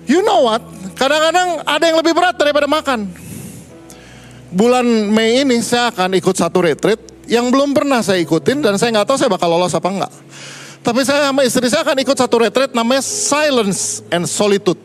You 0.08 0.24
know 0.24 0.48
what? 0.48 0.64
Kadang-kadang 0.96 1.68
ada 1.68 1.84
yang 1.84 2.00
lebih 2.00 2.16
berat 2.16 2.40
daripada 2.40 2.64
makan. 2.64 3.12
Bulan 4.50 4.88
Mei 5.12 5.44
ini 5.44 5.60
saya 5.60 5.92
akan 5.92 6.16
ikut 6.16 6.32
satu 6.32 6.64
retreat 6.64 6.98
yang 7.30 7.46
belum 7.46 7.70
pernah 7.70 8.02
saya 8.02 8.18
ikutin 8.18 8.58
dan 8.58 8.74
saya 8.74 8.90
nggak 8.90 9.06
tahu 9.06 9.16
saya 9.22 9.30
bakal 9.30 9.46
lolos 9.46 9.70
apa 9.70 9.86
enggak. 9.86 10.12
Tapi 10.82 11.00
saya 11.06 11.30
sama 11.30 11.46
istri 11.46 11.70
saya 11.70 11.86
akan 11.86 12.02
ikut 12.02 12.16
satu 12.18 12.42
retreat 12.42 12.74
namanya 12.74 13.06
Silence 13.06 14.02
and 14.10 14.26
Solitude. 14.26 14.82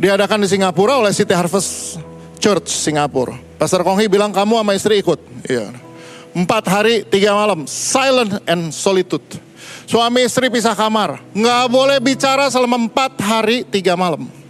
Diadakan 0.00 0.40
di 0.40 0.48
Singapura 0.48 0.96
oleh 0.96 1.12
City 1.12 1.36
Harvest 1.36 2.00
Church 2.40 2.72
Singapura. 2.72 3.36
Pastor 3.60 3.84
Konghi 3.84 4.08
bilang 4.08 4.32
kamu 4.32 4.64
sama 4.64 4.72
istri 4.72 4.98
ikut. 4.98 5.20
Iya. 5.44 5.70
Empat 6.32 6.64
hari 6.72 7.04
tiga 7.04 7.36
malam 7.36 7.68
silent 7.68 8.40
and 8.48 8.72
solitude. 8.72 9.22
Suami 9.84 10.24
istri 10.24 10.48
pisah 10.48 10.72
kamar. 10.72 11.20
Nggak 11.36 11.64
boleh 11.68 11.98
bicara 12.00 12.48
selama 12.48 12.80
empat 12.80 13.20
hari 13.20 13.62
tiga 13.68 13.92
malam. 13.92 14.41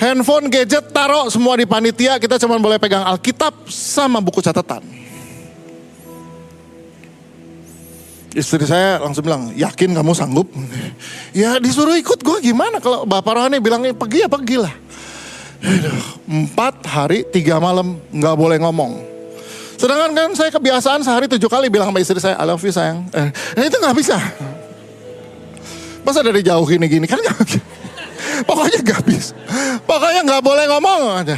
Handphone, 0.00 0.48
gadget, 0.48 0.96
taruh 0.96 1.28
semua 1.28 1.60
di 1.60 1.68
panitia. 1.68 2.16
Kita 2.16 2.40
cuma 2.40 2.56
boleh 2.56 2.80
pegang 2.80 3.04
Alkitab 3.04 3.68
sama 3.68 4.16
buku 4.24 4.40
catatan. 4.40 4.80
Istri 8.32 8.64
saya 8.64 8.96
langsung 8.96 9.28
bilang, 9.28 9.52
yakin 9.52 9.92
kamu 9.92 10.16
sanggup? 10.16 10.48
Ya 11.36 11.60
disuruh 11.60 11.92
ikut 12.00 12.16
gue 12.24 12.38
gimana 12.40 12.80
kalau 12.80 13.04
Bapak 13.04 13.36
Rohani 13.36 13.60
bilang 13.60 13.84
pergi 13.92 14.24
ya 14.24 14.28
pergi 14.32 14.56
lah. 14.56 14.72
Empat 16.24 16.80
hari 16.88 17.28
tiga 17.28 17.60
malam 17.60 18.00
nggak 18.08 18.36
boleh 18.40 18.56
ngomong. 18.56 19.04
Sedangkan 19.76 20.16
kan 20.16 20.30
saya 20.32 20.48
kebiasaan 20.48 21.04
sehari 21.04 21.28
tujuh 21.28 21.50
kali 21.50 21.68
bilang 21.68 21.92
sama 21.92 22.00
istri 22.00 22.16
saya, 22.22 22.40
I 22.40 22.48
love 22.48 22.64
you 22.64 22.72
sayang. 22.72 23.04
Eh, 23.12 23.28
nah 23.28 23.64
itu 23.68 23.76
nggak 23.76 23.96
bisa. 24.00 24.16
Masa 26.00 26.24
dari 26.24 26.40
jauh 26.40 26.64
gini-gini 26.64 27.04
kan 27.04 27.20
gak 27.20 27.36
Pokoknya 28.44 28.80
gak 28.84 29.02
bisa. 29.06 29.34
Pokoknya 29.84 30.20
gak 30.26 30.42
boleh 30.44 30.64
ngomong 30.70 31.00
aja. 31.24 31.36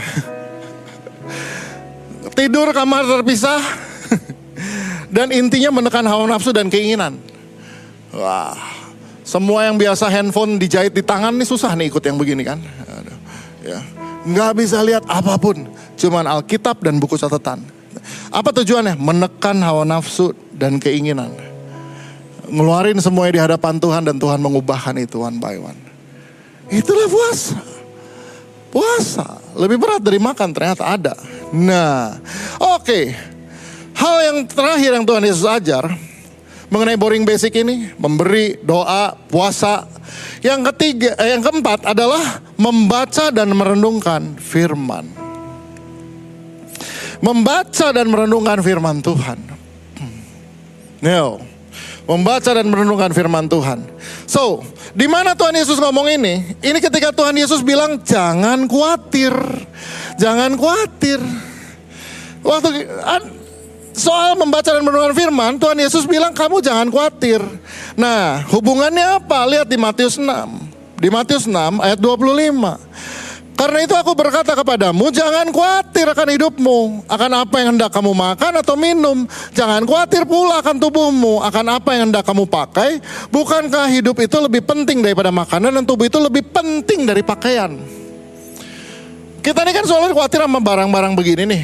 Tidur 2.32 2.72
kamar 2.72 3.04
terpisah. 3.04 3.60
Dan 5.12 5.28
intinya 5.28 5.68
menekan 5.68 6.08
hawa 6.08 6.24
nafsu 6.24 6.56
dan 6.56 6.72
keinginan. 6.72 7.20
Wah, 8.16 8.56
semua 9.20 9.68
yang 9.68 9.76
biasa 9.76 10.08
handphone 10.08 10.56
dijahit 10.56 10.96
di 10.96 11.04
tangan 11.04 11.36
nih 11.36 11.44
susah 11.44 11.76
nih 11.76 11.92
ikut 11.92 12.00
yang 12.00 12.16
begini 12.16 12.40
kan. 12.40 12.56
Ya, 13.60 13.84
nggak 14.24 14.56
bisa 14.56 14.80
lihat 14.80 15.04
apa 15.04 15.36
pun, 15.36 15.68
cuman 16.00 16.24
Alkitab 16.24 16.80
dan 16.80 16.96
buku 16.96 17.20
catatan. 17.20 17.60
Apa 18.32 18.56
tujuannya? 18.56 18.96
Menekan 18.96 19.60
hawa 19.60 19.84
nafsu 19.84 20.32
dan 20.56 20.80
keinginan. 20.80 21.36
Ngeluarin 22.48 22.96
semuanya 23.04 23.32
di 23.36 23.40
hadapan 23.44 23.76
Tuhan 23.76 24.08
dan 24.08 24.16
Tuhan 24.16 24.40
mengubahkan 24.40 24.96
itu 24.96 25.20
one 25.20 25.36
by 25.36 25.60
one. 25.60 25.91
Itulah 26.72 27.08
puasa. 27.12 27.60
Puasa. 28.72 29.26
Lebih 29.52 29.76
berat 29.76 30.00
dari 30.00 30.16
makan 30.16 30.48
ternyata 30.56 30.88
ada. 30.88 31.14
Nah, 31.52 32.16
oke. 32.56 32.80
Okay. 32.80 33.04
Hal 33.92 34.16
yang 34.32 34.38
terakhir 34.48 34.90
yang 34.96 35.04
Tuhan 35.04 35.22
Yesus 35.28 35.44
ajar 35.44 35.84
mengenai 36.72 36.96
boring 36.96 37.28
basic 37.28 37.52
ini, 37.60 37.92
memberi 38.00 38.56
doa, 38.64 39.12
puasa. 39.28 39.84
Yang 40.40 40.72
ketiga, 40.72 41.12
eh, 41.20 41.36
yang 41.36 41.44
keempat 41.44 41.84
adalah 41.84 42.40
membaca 42.56 43.28
dan 43.28 43.52
merenungkan 43.52 44.40
firman. 44.40 45.04
Membaca 47.22 47.92
dan 47.92 48.08
merenungkan 48.08 48.58
firman 48.64 49.04
Tuhan. 49.04 49.38
Now, 51.04 51.44
Membaca 52.02 52.50
dan 52.50 52.66
merenungkan 52.66 53.14
firman 53.14 53.46
Tuhan. 53.46 53.86
So, 54.26 54.66
di 54.92 55.06
mana 55.06 55.38
Tuhan 55.38 55.54
Yesus 55.54 55.78
ngomong 55.78 56.10
ini? 56.10 56.58
Ini 56.58 56.78
ketika 56.82 57.14
Tuhan 57.14 57.32
Yesus 57.38 57.62
bilang 57.62 58.02
jangan 58.02 58.66
khawatir. 58.66 59.32
Jangan 60.18 60.58
khawatir. 60.58 61.22
Waktu 62.42 62.90
soal 63.94 64.34
membaca 64.34 64.66
dan 64.66 64.82
merenungkan 64.82 65.14
firman, 65.14 65.52
Tuhan 65.62 65.78
Yesus 65.78 66.04
bilang 66.10 66.34
kamu 66.34 66.58
jangan 66.58 66.90
khawatir. 66.90 67.38
Nah, 67.94 68.42
hubungannya 68.50 69.22
apa? 69.22 69.46
Lihat 69.46 69.70
di 69.70 69.78
Matius 69.78 70.18
6. 70.18 70.26
Di 70.98 71.08
Matius 71.08 71.46
6 71.46 71.78
ayat 71.78 71.98
25. 72.02 72.78
Karena 73.52 73.78
itu 73.84 73.94
aku 73.94 74.16
berkata 74.16 74.56
kepadamu, 74.56 75.12
jangan 75.12 75.52
khawatir 75.52 76.08
akan 76.08 76.28
hidupmu, 76.34 76.78
akan 77.06 77.30
apa 77.46 77.54
yang 77.62 77.68
hendak 77.76 77.92
kamu 77.92 78.10
makan 78.10 78.52
atau 78.58 78.74
minum. 78.74 79.28
Jangan 79.52 79.84
khawatir 79.84 80.24
pula 80.24 80.64
akan 80.64 80.80
tubuhmu, 80.80 81.44
akan 81.44 81.66
apa 81.78 81.94
yang 81.94 82.10
hendak 82.10 82.24
kamu 82.26 82.48
pakai. 82.48 82.98
Bukankah 83.30 83.86
hidup 83.92 84.18
itu 84.18 84.36
lebih 84.40 84.64
penting 84.64 85.04
daripada 85.04 85.30
makanan 85.30 85.78
dan 85.78 85.84
tubuh 85.84 86.08
itu 86.08 86.18
lebih 86.18 86.48
penting 86.48 87.04
dari 87.06 87.20
pakaian? 87.20 87.76
Kita 89.42 89.58
ini 89.66 89.72
kan 89.74 89.84
selalu 89.84 90.14
khawatir 90.16 90.40
sama 90.42 90.58
barang-barang 90.62 91.12
begini 91.18 91.42
nih. 91.46 91.62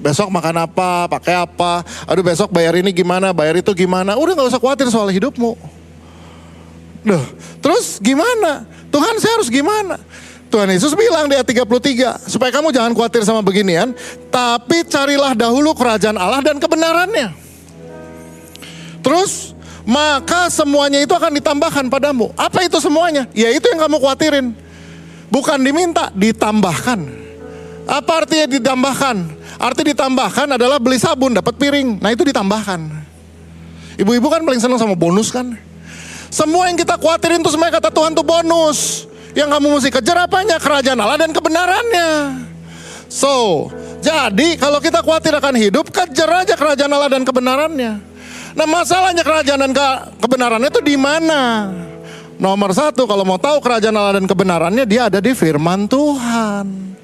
Besok 0.00 0.28
makan 0.30 0.66
apa, 0.66 1.08
pakai 1.08 1.34
apa. 1.34 1.82
Aduh 2.04 2.22
besok 2.26 2.52
bayar 2.52 2.76
ini 2.78 2.92
gimana, 2.94 3.32
bayar 3.34 3.58
itu 3.58 3.72
gimana. 3.74 4.14
Udah 4.18 4.34
gak 4.34 4.50
usah 4.54 4.60
khawatir 4.60 4.86
soal 4.92 5.08
hidupmu. 5.08 5.56
Duh, 7.00 7.24
terus 7.64 7.96
gimana? 7.96 8.68
Tuhan 8.92 9.16
saya 9.22 9.40
harus 9.40 9.48
gimana? 9.48 9.96
Tuhan 10.50 10.66
Yesus 10.66 10.98
bilang 10.98 11.30
di 11.30 11.38
ayat 11.38 11.46
33, 11.46 12.26
supaya 12.26 12.50
kamu 12.50 12.74
jangan 12.74 12.90
khawatir 12.90 13.22
sama 13.22 13.38
beginian, 13.38 13.94
tapi 14.34 14.82
carilah 14.82 15.30
dahulu 15.38 15.70
kerajaan 15.78 16.18
Allah 16.18 16.42
dan 16.42 16.58
kebenarannya. 16.58 17.30
Terus, 18.98 19.54
maka 19.86 20.50
semuanya 20.50 20.98
itu 20.98 21.14
akan 21.14 21.38
ditambahkan 21.38 21.86
padamu. 21.86 22.34
Apa 22.34 22.66
itu 22.66 22.82
semuanya? 22.82 23.30
Ya 23.30 23.54
itu 23.54 23.62
yang 23.70 23.78
kamu 23.86 24.02
khawatirin. 24.02 24.46
Bukan 25.30 25.62
diminta, 25.62 26.10
ditambahkan. 26.18 26.98
Apa 27.86 28.26
artinya 28.26 28.50
ditambahkan? 28.50 29.16
Arti 29.60 29.82
ditambahkan 29.92 30.56
adalah 30.56 30.80
beli 30.80 30.98
sabun 30.98 31.36
dapat 31.36 31.54
piring. 31.54 32.02
Nah 32.02 32.10
itu 32.10 32.26
ditambahkan. 32.26 32.80
Ibu-ibu 34.00 34.26
kan 34.32 34.42
paling 34.42 34.58
senang 34.58 34.80
sama 34.80 34.96
bonus 34.98 35.30
kan? 35.30 35.52
Semua 36.30 36.70
yang 36.72 36.78
kita 36.78 36.96
khawatirin 36.96 37.42
itu 37.42 37.50
semuanya 37.52 37.78
kata 37.78 37.92
Tuhan 37.92 38.16
tuh 38.16 38.24
bonus. 38.24 39.09
Yang 39.34 39.48
kamu 39.56 39.66
mesti 39.78 39.90
kejar 39.94 40.18
apanya? 40.26 40.56
Kerajaan 40.58 40.98
Allah 40.98 41.18
dan 41.26 41.30
kebenarannya. 41.30 42.10
So, 43.10 43.66
jadi 44.00 44.54
kalau 44.56 44.78
kita 44.78 45.02
khawatir 45.02 45.34
akan 45.34 45.54
hidup, 45.58 45.90
kejar 45.90 46.30
aja 46.46 46.54
kerajaan 46.54 46.92
Allah 46.94 47.10
dan 47.10 47.22
kebenarannya. 47.26 47.92
Nah 48.50 48.66
masalahnya 48.66 49.22
kerajaan 49.22 49.60
dan 49.70 49.72
ke 49.74 49.86
kebenarannya 50.26 50.70
itu 50.70 50.82
di 50.82 50.96
mana? 50.98 51.70
Nomor 52.40 52.72
satu, 52.72 53.04
kalau 53.04 53.22
mau 53.22 53.36
tahu 53.36 53.60
kerajaan 53.60 53.92
Allah 53.92 54.16
dan 54.16 54.26
kebenarannya, 54.26 54.88
dia 54.88 55.12
ada 55.12 55.20
di 55.20 55.36
firman 55.36 55.84
Tuhan. 55.84 56.96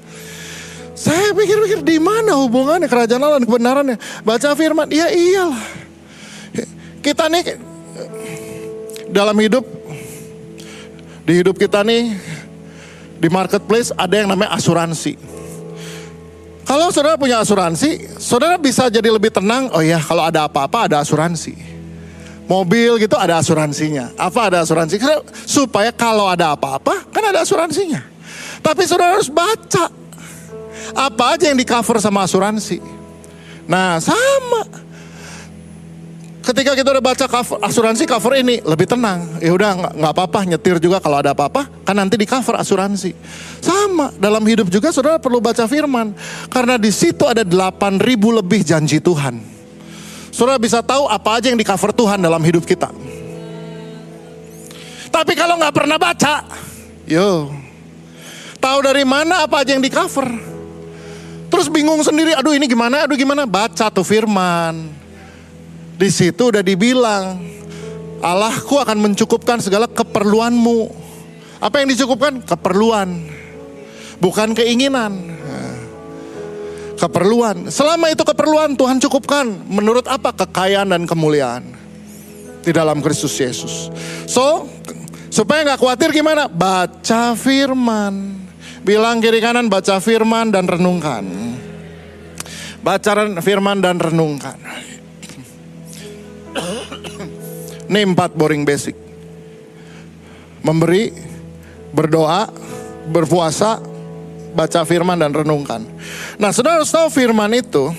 Saya 0.97 1.29
pikir-pikir 1.37 1.85
di 1.85 2.01
mana 2.01 2.41
hubungannya 2.41 2.89
kerajaan 2.89 3.21
Allah 3.21 3.37
dan 3.37 3.45
kebenarannya? 3.45 3.97
Baca 4.25 4.57
firman, 4.57 4.89
ya 4.89 5.13
iyalah. 5.13 5.61
Kita 7.05 7.29
nih 7.29 7.53
dalam 9.13 9.37
hidup 9.37 9.76
di 11.27 11.43
hidup 11.43 11.59
kita 11.59 11.83
nih 11.83 12.15
di 13.19 13.27
marketplace 13.27 13.91
ada 13.91 14.15
yang 14.15 14.31
namanya 14.31 14.55
asuransi. 14.55 15.19
Kalau 16.63 16.87
saudara 16.91 17.19
punya 17.19 17.43
asuransi, 17.43 18.15
saudara 18.15 18.55
bisa 18.55 18.87
jadi 18.87 19.07
lebih 19.11 19.31
tenang. 19.31 19.67
Oh 19.75 19.83
ya, 19.83 19.99
kalau 19.99 20.23
ada 20.23 20.47
apa-apa 20.47 20.87
ada 20.87 21.03
asuransi. 21.03 21.55
Mobil 22.47 22.95
gitu 23.03 23.19
ada 23.19 23.43
asuransinya. 23.43 24.15
Apa 24.15 24.47
ada 24.47 24.63
asuransi? 24.63 24.99
Supaya 25.43 25.91
kalau 25.91 26.31
ada 26.31 26.55
apa-apa 26.55 27.11
kan 27.11 27.23
ada 27.27 27.43
asuransinya. 27.43 27.99
Tapi 28.63 28.87
saudara 28.87 29.19
harus 29.19 29.27
baca 29.27 29.91
apa 30.95 31.23
aja 31.35 31.51
yang 31.51 31.59
di 31.59 31.67
cover 31.67 31.99
sama 31.99 32.23
asuransi. 32.23 32.79
Nah 33.67 33.99
sama 33.99 34.86
ketika 36.47 36.71
kita 36.79 36.95
udah 36.95 37.03
baca 37.03 37.25
cover, 37.27 37.59
asuransi 37.59 38.07
cover 38.07 38.39
ini 38.39 38.63
lebih 38.63 38.87
tenang. 38.87 39.27
Ya 39.43 39.51
udah 39.51 39.91
nggak 39.91 40.13
apa-apa 40.15 40.47
nyetir 40.47 40.79
juga 40.79 41.03
kalau 41.03 41.19
ada 41.19 41.35
apa-apa 41.35 41.67
kan 41.83 41.95
nanti 41.99 42.15
di 42.15 42.23
cover 42.23 42.55
asuransi. 42.55 43.11
Sama 43.59 44.15
dalam 44.15 44.39
hidup 44.47 44.71
juga 44.71 44.95
saudara 44.95 45.19
perlu 45.19 45.43
baca 45.43 45.67
firman 45.67 46.15
karena 46.47 46.79
di 46.79 46.87
situ 46.87 47.27
ada 47.27 47.43
8000 47.43 47.99
lebih 48.39 48.63
janji 48.63 49.03
Tuhan. 49.03 49.43
Saudara 50.31 50.55
bisa 50.55 50.79
tahu 50.79 51.11
apa 51.11 51.41
aja 51.41 51.51
yang 51.51 51.59
di 51.59 51.67
cover 51.67 51.91
Tuhan 51.91 52.23
dalam 52.23 52.39
hidup 52.39 52.63
kita. 52.63 52.87
Tapi 55.11 55.33
kalau 55.33 55.57
nggak 55.57 55.73
pernah 55.73 55.97
baca, 55.97 56.45
yo, 57.09 57.49
tahu 58.61 58.79
dari 58.85 59.01
mana 59.03 59.43
apa 59.43 59.65
aja 59.65 59.73
yang 59.75 59.83
di 59.83 59.89
cover. 59.89 60.29
Terus 61.47 61.71
bingung 61.71 62.03
sendiri, 62.03 62.35
aduh 62.35 62.53
ini 62.53 62.67
gimana, 62.67 63.07
aduh 63.07 63.15
gimana, 63.17 63.47
baca 63.47 63.87
tuh 63.87 64.03
firman. 64.03 64.96
Di 65.97 66.09
situ 66.13 66.53
udah 66.53 66.61
dibilang, 66.61 67.41
Allahku 68.21 68.77
akan 68.77 68.97
mencukupkan 69.01 69.57
segala 69.57 69.89
keperluanmu. 69.89 70.93
Apa 71.57 71.81
yang 71.81 71.89
dicukupkan? 71.89 72.45
Keperluan. 72.45 73.33
Bukan 74.21 74.53
keinginan. 74.53 75.37
Keperluan. 76.97 77.69
Selama 77.69 78.09
itu 78.09 78.21
keperluan 78.25 78.73
Tuhan 78.73 78.97
cukupkan. 79.01 79.45
Menurut 79.69 80.05
apa? 80.09 80.33
Kekayaan 80.33 80.93
dan 80.93 81.05
kemuliaan. 81.05 81.65
Di 82.61 82.73
dalam 82.73 83.01
Kristus 83.01 83.37
Yesus. 83.37 83.89
So, 84.29 84.69
supaya 85.33 85.65
nggak 85.65 85.81
khawatir 85.81 86.09
gimana? 86.13 86.45
Baca 86.45 87.37
firman. 87.37 88.37
Bilang 88.85 89.17
kiri 89.21 89.41
kanan 89.41 89.69
baca 89.69 89.97
firman 89.97 90.49
dan 90.53 90.65
renungkan. 90.69 91.25
Baca 92.81 93.11
firman 93.41 93.81
dan 93.81 93.97
renungkan. 93.97 94.57
Ini 97.89 98.03
empat 98.03 98.35
boring 98.35 98.67
basic. 98.67 98.95
Memberi, 100.61 101.13
berdoa, 101.95 102.51
berpuasa, 103.07 103.79
baca 104.51 104.81
firman 104.83 105.15
dan 105.21 105.31
renungkan. 105.31 105.85
Nah 106.35 106.51
saudara 106.51 106.81
harus 106.81 106.91
tahu 106.91 107.07
firman 107.13 107.53
itu, 107.55 107.93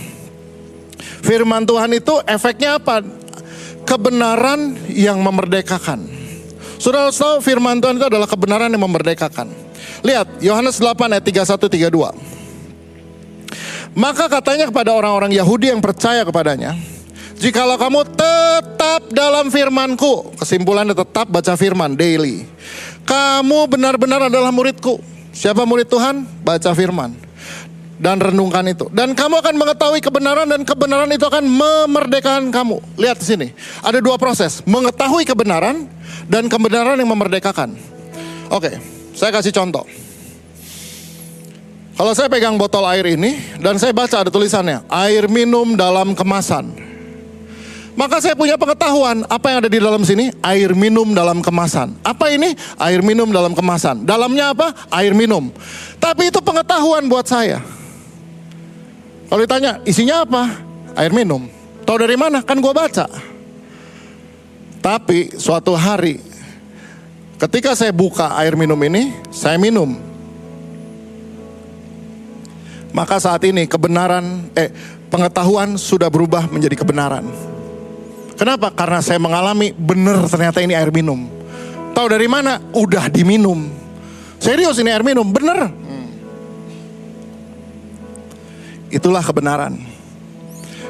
firman 1.24 1.64
Tuhan 1.64 1.90
itu 1.96 2.20
efeknya 2.28 2.76
apa? 2.76 3.00
Kebenaran 3.88 4.76
yang 4.92 5.22
memerdekakan. 5.24 6.04
Saudara 6.76 7.08
harus 7.08 7.18
tahu 7.18 7.40
firman 7.40 7.80
Tuhan 7.80 7.96
itu 7.96 8.06
adalah 8.06 8.28
kebenaran 8.28 8.68
yang 8.68 8.84
memerdekakan. 8.84 9.48
Lihat 10.04 10.44
Yohanes 10.44 10.76
8 10.78 11.16
ayat 11.16 11.24
31 11.24 11.90
32. 11.90 12.38
Maka 13.98 14.30
katanya 14.30 14.70
kepada 14.70 14.94
orang-orang 14.94 15.34
Yahudi 15.34 15.74
yang 15.74 15.82
percaya 15.82 16.22
kepadanya, 16.22 16.78
Jikalau 17.38 17.78
kamu 17.78 18.02
tetap 18.18 19.14
dalam 19.14 19.46
firmanku, 19.46 20.34
kesimpulannya 20.42 20.90
tetap 20.90 21.30
baca 21.30 21.54
firman 21.54 21.94
daily. 21.94 22.42
Kamu 23.06 23.70
benar-benar 23.70 24.26
adalah 24.26 24.50
muridku. 24.50 24.98
Siapa 25.30 25.62
murid 25.62 25.86
Tuhan? 25.86 26.26
Baca 26.42 26.74
firman. 26.74 27.14
Dan 27.94 28.18
renungkan 28.18 28.66
itu. 28.66 28.90
Dan 28.90 29.14
kamu 29.14 29.38
akan 29.38 29.54
mengetahui 29.54 30.02
kebenaran 30.02 30.50
dan 30.50 30.66
kebenaran 30.66 31.10
itu 31.14 31.22
akan 31.30 31.46
memerdekakan 31.46 32.50
kamu. 32.50 32.82
Lihat 32.98 33.22
sini. 33.22 33.54
Ada 33.86 34.02
dua 34.02 34.18
proses. 34.18 34.58
Mengetahui 34.66 35.22
kebenaran 35.22 35.86
dan 36.26 36.50
kebenaran 36.50 36.98
yang 36.98 37.10
memerdekakan. 37.10 37.78
Oke, 38.50 38.82
saya 39.14 39.30
kasih 39.30 39.54
contoh. 39.54 39.86
Kalau 41.94 42.14
saya 42.18 42.26
pegang 42.26 42.58
botol 42.58 42.82
air 42.86 43.14
ini 43.14 43.38
dan 43.62 43.78
saya 43.78 43.94
baca 43.94 44.26
ada 44.26 44.30
tulisannya, 44.30 44.86
air 44.90 45.30
minum 45.30 45.78
dalam 45.78 46.14
kemasan. 46.18 46.87
Maka 47.98 48.22
saya 48.22 48.38
punya 48.38 48.54
pengetahuan 48.54 49.26
apa 49.26 49.50
yang 49.50 49.58
ada 49.58 49.66
di 49.66 49.82
dalam 49.82 50.06
sini? 50.06 50.30
Air 50.38 50.70
minum 50.70 51.10
dalam 51.10 51.42
kemasan. 51.42 51.98
Apa 52.06 52.30
ini? 52.30 52.54
Air 52.78 53.02
minum 53.02 53.26
dalam 53.34 53.58
kemasan. 53.58 54.06
Dalamnya 54.06 54.54
apa? 54.54 54.70
Air 54.94 55.18
minum. 55.18 55.50
Tapi 55.98 56.30
itu 56.30 56.38
pengetahuan 56.38 57.10
buat 57.10 57.26
saya. 57.26 57.58
Kalau 59.26 59.42
ditanya, 59.42 59.82
isinya 59.82 60.22
apa? 60.22 60.62
Air 60.94 61.10
minum. 61.10 61.50
Tahu 61.82 61.98
dari 61.98 62.14
mana? 62.14 62.38
Kan 62.46 62.62
gue 62.62 62.70
baca. 62.70 63.10
Tapi 64.78 65.34
suatu 65.34 65.74
hari 65.74 66.22
ketika 67.34 67.74
saya 67.74 67.90
buka 67.90 68.30
air 68.38 68.54
minum 68.54 68.78
ini, 68.78 69.10
saya 69.34 69.58
minum. 69.58 69.98
Maka 72.94 73.18
saat 73.18 73.42
ini 73.42 73.66
kebenaran 73.66 74.54
eh 74.54 74.70
pengetahuan 75.10 75.74
sudah 75.74 76.06
berubah 76.06 76.46
menjadi 76.46 76.78
kebenaran. 76.78 77.57
Kenapa? 78.38 78.70
Karena 78.70 79.02
saya 79.02 79.18
mengalami 79.18 79.74
benar 79.74 80.30
ternyata 80.30 80.62
ini 80.62 80.78
air 80.78 80.94
minum. 80.94 81.26
Tahu 81.90 82.06
dari 82.06 82.30
mana? 82.30 82.62
Udah 82.70 83.10
diminum. 83.10 83.66
Serius 84.38 84.78
ini 84.78 84.94
air 84.94 85.02
minum, 85.02 85.26
bener. 85.26 85.66
Hmm. 85.66 86.08
Itulah 88.94 89.26
kebenaran. 89.26 89.74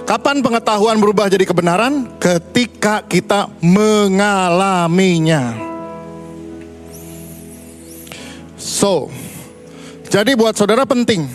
Kapan 0.04 0.44
pengetahuan 0.44 1.00
berubah 1.00 1.32
jadi 1.32 1.48
kebenaran? 1.48 2.20
Ketika 2.20 3.00
kita 3.08 3.48
mengalaminya. 3.64 5.56
So, 8.60 9.08
jadi 10.12 10.36
buat 10.36 10.56
saudara 10.56 10.84
penting 10.84 11.28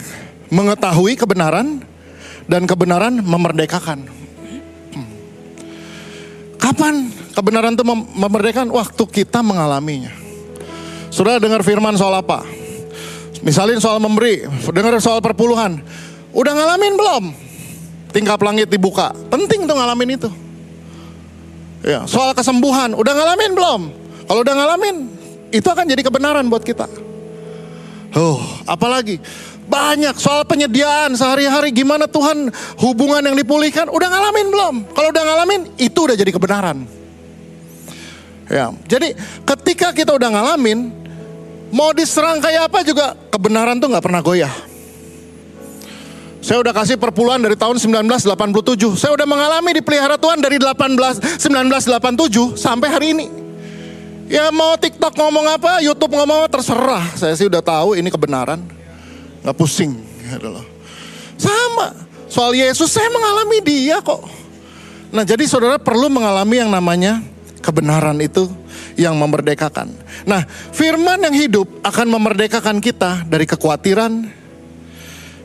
mengetahui 0.53 1.17
kebenaran 1.17 1.81
dan 2.45 2.69
kebenaran 2.69 3.21
memerdekakan. 3.25 4.22
Kapan 6.63 7.11
kebenaran 7.35 7.75
itu 7.75 7.83
memerdekakan? 7.83 8.71
Waktu 8.71 9.03
kita 9.11 9.43
mengalaminya. 9.43 10.15
Saudara 11.11 11.43
dengar 11.43 11.59
firman 11.67 11.99
soal 11.99 12.15
apa? 12.15 12.47
Misalnya 13.43 13.83
soal 13.83 13.99
memberi, 13.99 14.47
dengar 14.71 14.95
soal 15.03 15.19
perpuluhan. 15.19 15.83
Udah 16.31 16.55
ngalamin 16.55 16.95
belum? 16.95 17.23
tingkap 18.13 18.37
langit 18.45 18.69
dibuka. 18.69 19.11
Penting 19.33 19.65
tuh 19.65 19.73
ngalamin 19.75 20.15
itu. 20.15 20.29
Ya, 21.83 22.07
soal 22.07 22.31
kesembuhan, 22.31 22.95
udah 22.95 23.11
ngalamin 23.11 23.51
belum? 23.51 23.81
Kalau 24.23 24.39
udah 24.39 24.55
ngalamin, 24.55 24.95
itu 25.51 25.67
akan 25.67 25.83
jadi 25.83 25.99
kebenaran 25.99 26.47
buat 26.47 26.63
kita. 26.63 26.87
Oh, 28.13 28.39
apalagi 28.69 29.19
banyak 29.73 30.13
soal 30.21 30.45
penyediaan 30.45 31.17
sehari-hari 31.17 31.73
gimana 31.73 32.05
Tuhan 32.05 32.53
hubungan 32.77 33.25
yang 33.25 33.33
dipulihkan, 33.33 33.89
udah 33.89 34.07
ngalamin 34.13 34.47
belum? 34.53 34.75
Kalau 34.93 35.09
udah 35.09 35.23
ngalamin, 35.25 35.61
itu 35.81 35.97
udah 35.97 36.13
jadi 36.13 36.29
kebenaran. 36.29 36.85
Ya, 38.53 38.69
jadi 38.85 39.17
ketika 39.49 39.89
kita 39.89 40.13
udah 40.13 40.29
ngalamin, 40.29 40.93
mau 41.73 41.89
diserang 41.89 42.37
kayak 42.37 42.69
apa 42.69 42.85
juga 42.85 43.17
kebenaran 43.33 43.81
tuh 43.81 43.89
nggak 43.89 44.05
pernah 44.05 44.21
goyah. 44.21 44.53
Saya 46.43 46.59
udah 46.59 46.75
kasih 46.75 46.99
perpuluhan 46.99 47.39
dari 47.39 47.55
tahun 47.55 47.79
1987. 47.79 48.99
Saya 48.99 49.15
udah 49.15 49.23
mengalami 49.23 49.79
di 49.79 49.81
pelihara 49.81 50.19
Tuhan 50.19 50.43
dari 50.43 50.59
18 50.59 51.39
1987 51.39 52.59
sampai 52.59 52.87
hari 52.91 53.07
ini. 53.15 53.25
Ya 54.27 54.51
mau 54.51 54.75
TikTok 54.75 55.15
ngomong 55.15 55.47
apa, 55.55 55.79
YouTube 55.79 56.11
ngomong 56.19 56.43
apa 56.43 56.59
terserah. 56.59 57.15
Saya 57.15 57.31
sih 57.39 57.47
udah 57.47 57.63
tahu 57.63 57.95
ini 57.95 58.11
kebenaran. 58.11 58.82
Gak 59.43 59.55
pusing. 59.59 59.93
Gitu 60.23 60.49
Sama. 61.37 61.91
Soal 62.31 62.57
Yesus 62.57 62.89
saya 62.89 63.11
mengalami 63.13 63.61
dia 63.61 64.01
kok. 64.01 64.25
Nah 65.13 65.21
jadi 65.21 65.45
saudara 65.45 65.77
perlu 65.77 66.09
mengalami 66.09 66.57
yang 66.57 66.73
namanya 66.73 67.21
kebenaran 67.61 68.17
itu 68.17 68.49
yang 68.97 69.13
memerdekakan. 69.13 69.93
Nah 70.25 70.41
firman 70.73 71.21
yang 71.21 71.35
hidup 71.37 71.69
akan 71.85 72.09
memerdekakan 72.09 72.81
kita 72.81 73.21
dari 73.29 73.45
kekhawatiran, 73.45 74.25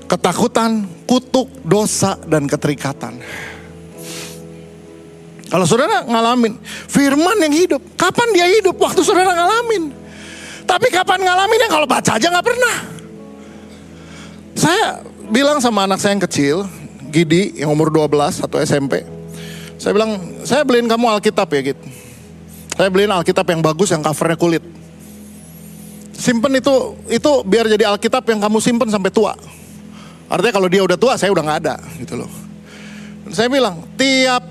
ketakutan, 0.09 0.88
kutuk, 1.05 1.53
dosa, 1.61 2.16
dan 2.24 2.49
keterikatan. 2.49 3.20
Kalau 5.49 5.64
saudara 5.68 6.05
ngalamin 6.09 6.57
firman 6.88 7.36
yang 7.44 7.53
hidup, 7.53 7.80
kapan 8.01 8.28
dia 8.32 8.49
hidup? 8.49 8.76
Waktu 8.80 9.01
saudara 9.05 9.36
ngalamin. 9.36 9.92
Tapi 10.64 10.88
kapan 10.92 11.24
ngalaminnya 11.24 11.68
kalau 11.68 11.84
baca 11.84 12.16
aja 12.16 12.28
nggak 12.28 12.44
pernah. 12.49 12.97
Saya 14.59 15.07
bilang 15.31 15.63
sama 15.63 15.87
anak 15.87 16.03
saya 16.03 16.19
yang 16.19 16.25
kecil, 16.27 16.57
Gidi 17.15 17.63
yang 17.63 17.71
umur 17.71 17.95
12 17.95 18.43
atau 18.43 18.59
SMP. 18.59 19.07
Saya 19.79 19.95
bilang, 19.95 20.19
saya 20.43 20.67
beliin 20.67 20.91
kamu 20.91 21.07
Alkitab 21.15 21.47
ya 21.55 21.71
gitu. 21.71 21.85
Saya 22.75 22.91
beliin 22.91 23.15
Alkitab 23.15 23.47
yang 23.47 23.63
bagus 23.63 23.95
yang 23.95 24.03
covernya 24.03 24.35
kulit. 24.35 24.65
Simpen 26.19 26.59
itu 26.59 26.99
itu 27.07 27.31
biar 27.47 27.71
jadi 27.71 27.87
Alkitab 27.87 28.27
yang 28.27 28.43
kamu 28.43 28.59
simpen 28.59 28.91
sampai 28.91 29.15
tua. 29.15 29.39
Artinya 30.27 30.55
kalau 30.59 30.67
dia 30.67 30.83
udah 30.83 30.99
tua 30.99 31.15
saya 31.15 31.31
udah 31.31 31.43
nggak 31.47 31.59
ada 31.63 31.75
gitu 32.03 32.19
loh. 32.19 32.31
Saya 33.31 33.47
bilang 33.47 33.87
tiap 33.95 34.43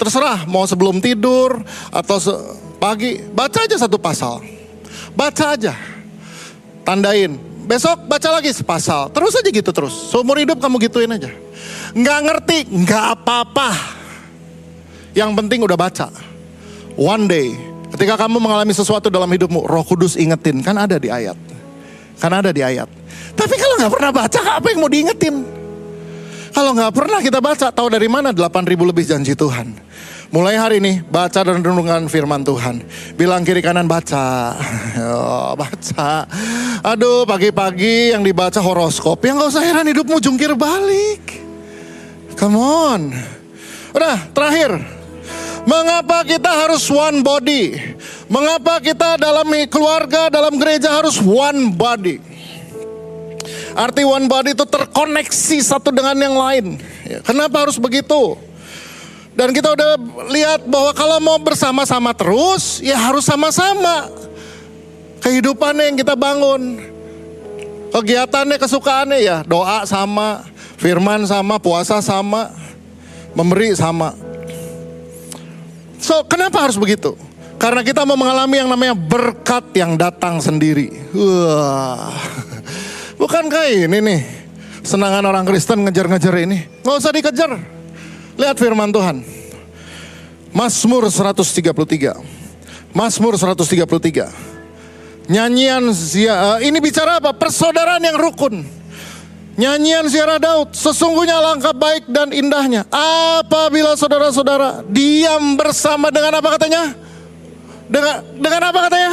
terserah 0.00 0.48
mau 0.48 0.64
sebelum 0.64 1.04
tidur 1.04 1.60
atau 1.92 2.16
se 2.16 2.32
pagi 2.80 3.20
baca 3.36 3.60
aja 3.60 3.76
satu 3.76 4.00
pasal. 4.00 4.40
Baca 5.12 5.52
aja. 5.52 5.76
Tandain. 6.88 7.49
Besok 7.70 8.10
baca 8.10 8.28
lagi 8.34 8.50
sepasal. 8.50 9.14
Terus 9.14 9.30
aja 9.38 9.46
gitu 9.46 9.70
terus. 9.70 9.94
Seumur 10.10 10.42
hidup 10.42 10.58
kamu 10.58 10.82
gituin 10.90 11.06
aja. 11.06 11.30
Nggak 11.94 12.18
ngerti, 12.26 12.58
nggak 12.66 13.04
apa-apa. 13.14 13.70
Yang 15.14 15.30
penting 15.38 15.62
udah 15.62 15.78
baca. 15.78 16.10
One 16.98 17.30
day, 17.30 17.54
ketika 17.94 18.26
kamu 18.26 18.42
mengalami 18.42 18.74
sesuatu 18.74 19.06
dalam 19.06 19.30
hidupmu, 19.30 19.70
Roh 19.70 19.86
Kudus 19.86 20.18
ingetin, 20.18 20.66
kan 20.66 20.74
ada 20.82 20.98
di 20.98 21.14
ayat. 21.14 21.38
Kan 22.18 22.34
ada 22.34 22.50
di 22.50 22.58
ayat. 22.58 22.90
Tapi 23.38 23.54
kalau 23.54 23.78
nggak 23.78 23.92
pernah 23.94 24.10
baca, 24.18 24.40
apa 24.58 24.66
yang 24.74 24.78
mau 24.82 24.90
diingetin? 24.90 25.34
Kalau 26.50 26.74
nggak 26.74 26.90
pernah 26.90 27.22
kita 27.22 27.38
baca, 27.38 27.70
tahu 27.70 27.86
dari 27.86 28.10
mana 28.10 28.34
8000 28.34 28.66
lebih 28.82 29.04
janji 29.06 29.38
Tuhan. 29.38 29.78
Mulai 30.30 30.54
hari 30.62 30.76
ini 30.78 31.02
baca 31.02 31.42
dan 31.42 31.58
renungkan 31.58 32.06
firman 32.06 32.46
Tuhan. 32.46 32.86
Bilang 33.18 33.42
kiri 33.42 33.58
kanan 33.58 33.90
baca. 33.90 34.54
Oh, 35.00 35.56
baca. 35.56 36.28
Aduh 36.84 37.24
pagi-pagi 37.24 38.14
yang 38.14 38.22
dibaca 38.22 38.60
horoskop. 38.62 39.18
Yang 39.24 39.36
gak 39.42 39.50
usah 39.56 39.64
heran 39.64 39.86
hidupmu 39.90 40.22
jungkir 40.22 40.52
balik. 40.54 41.40
Come 42.38 42.58
on. 42.58 43.10
Udah 43.90 44.30
terakhir. 44.30 44.76
Mengapa 45.66 46.22
kita 46.22 46.50
harus 46.52 46.86
one 46.90 47.24
body? 47.26 47.74
Mengapa 48.30 48.78
kita 48.78 49.18
dalam 49.18 49.46
keluarga, 49.66 50.30
dalam 50.30 50.54
gereja 50.60 50.94
harus 50.94 51.18
one 51.18 51.74
body? 51.74 52.22
Arti 53.74 54.02
one 54.04 54.26
body 54.30 54.52
itu 54.52 54.66
terkoneksi 54.68 55.58
satu 55.64 55.90
dengan 55.90 56.18
yang 56.18 56.36
lain. 56.36 56.64
Kenapa 57.24 57.66
harus 57.66 57.80
begitu? 57.80 58.49
Dan 59.40 59.56
kita 59.56 59.72
udah 59.72 59.96
lihat 60.28 60.68
bahwa 60.68 60.92
kalau 60.92 61.16
mau 61.16 61.40
bersama-sama 61.40 62.12
terus, 62.12 62.76
ya 62.84 62.92
harus 62.92 63.24
sama-sama. 63.24 64.12
Kehidupannya 65.24 65.88
yang 65.88 65.96
kita 65.96 66.12
bangun. 66.12 66.76
Kegiatannya, 67.88 68.60
kesukaannya 68.60 69.18
ya 69.24 69.40
doa 69.40 69.88
sama, 69.88 70.44
firman 70.76 71.24
sama, 71.24 71.56
puasa 71.56 72.04
sama, 72.04 72.52
memberi 73.32 73.72
sama. 73.72 74.12
So, 75.96 76.20
kenapa 76.28 76.68
harus 76.68 76.76
begitu? 76.76 77.16
Karena 77.56 77.80
kita 77.80 78.04
mau 78.04 78.20
mengalami 78.20 78.60
yang 78.60 78.68
namanya 78.68 78.92
berkat 78.92 79.72
yang 79.72 79.96
datang 79.96 80.44
sendiri. 80.44 80.92
Wah. 81.16 82.12
Bukankah 83.24 83.72
ini 83.72 84.04
nih 84.04 84.20
senangan 84.84 85.24
orang 85.24 85.48
Kristen 85.48 85.80
ngejar-ngejar 85.88 86.44
ini? 86.44 86.84
Nggak 86.84 86.96
usah 87.00 87.12
dikejar. 87.16 87.79
Lihat 88.38 88.56
firman 88.58 88.90
Tuhan. 88.94 89.22
Mazmur 90.50 91.06
133. 91.06 92.94
Mazmur 92.94 93.34
133. 93.38 94.50
Nyanyian 95.30 95.94
uh, 95.94 96.58
ini 96.58 96.78
bicara 96.82 97.22
apa? 97.22 97.30
Persaudaraan 97.30 98.02
yang 98.02 98.18
rukun. 98.18 98.66
Nyanyian 99.60 100.08
ziarah 100.08 100.40
Daud, 100.40 100.72
sesungguhnya 100.72 101.36
langkah 101.38 101.76
baik 101.76 102.08
dan 102.08 102.32
indahnya. 102.32 102.88
Apabila 102.88 103.92
saudara-saudara 103.92 104.82
diam 104.88 105.54
bersama 105.54 106.08
dengan 106.08 106.40
apa 106.40 106.48
katanya? 106.56 106.96
Dengan 107.90 108.24
dengan 108.40 108.62
apa 108.72 108.78
katanya? 108.88 109.12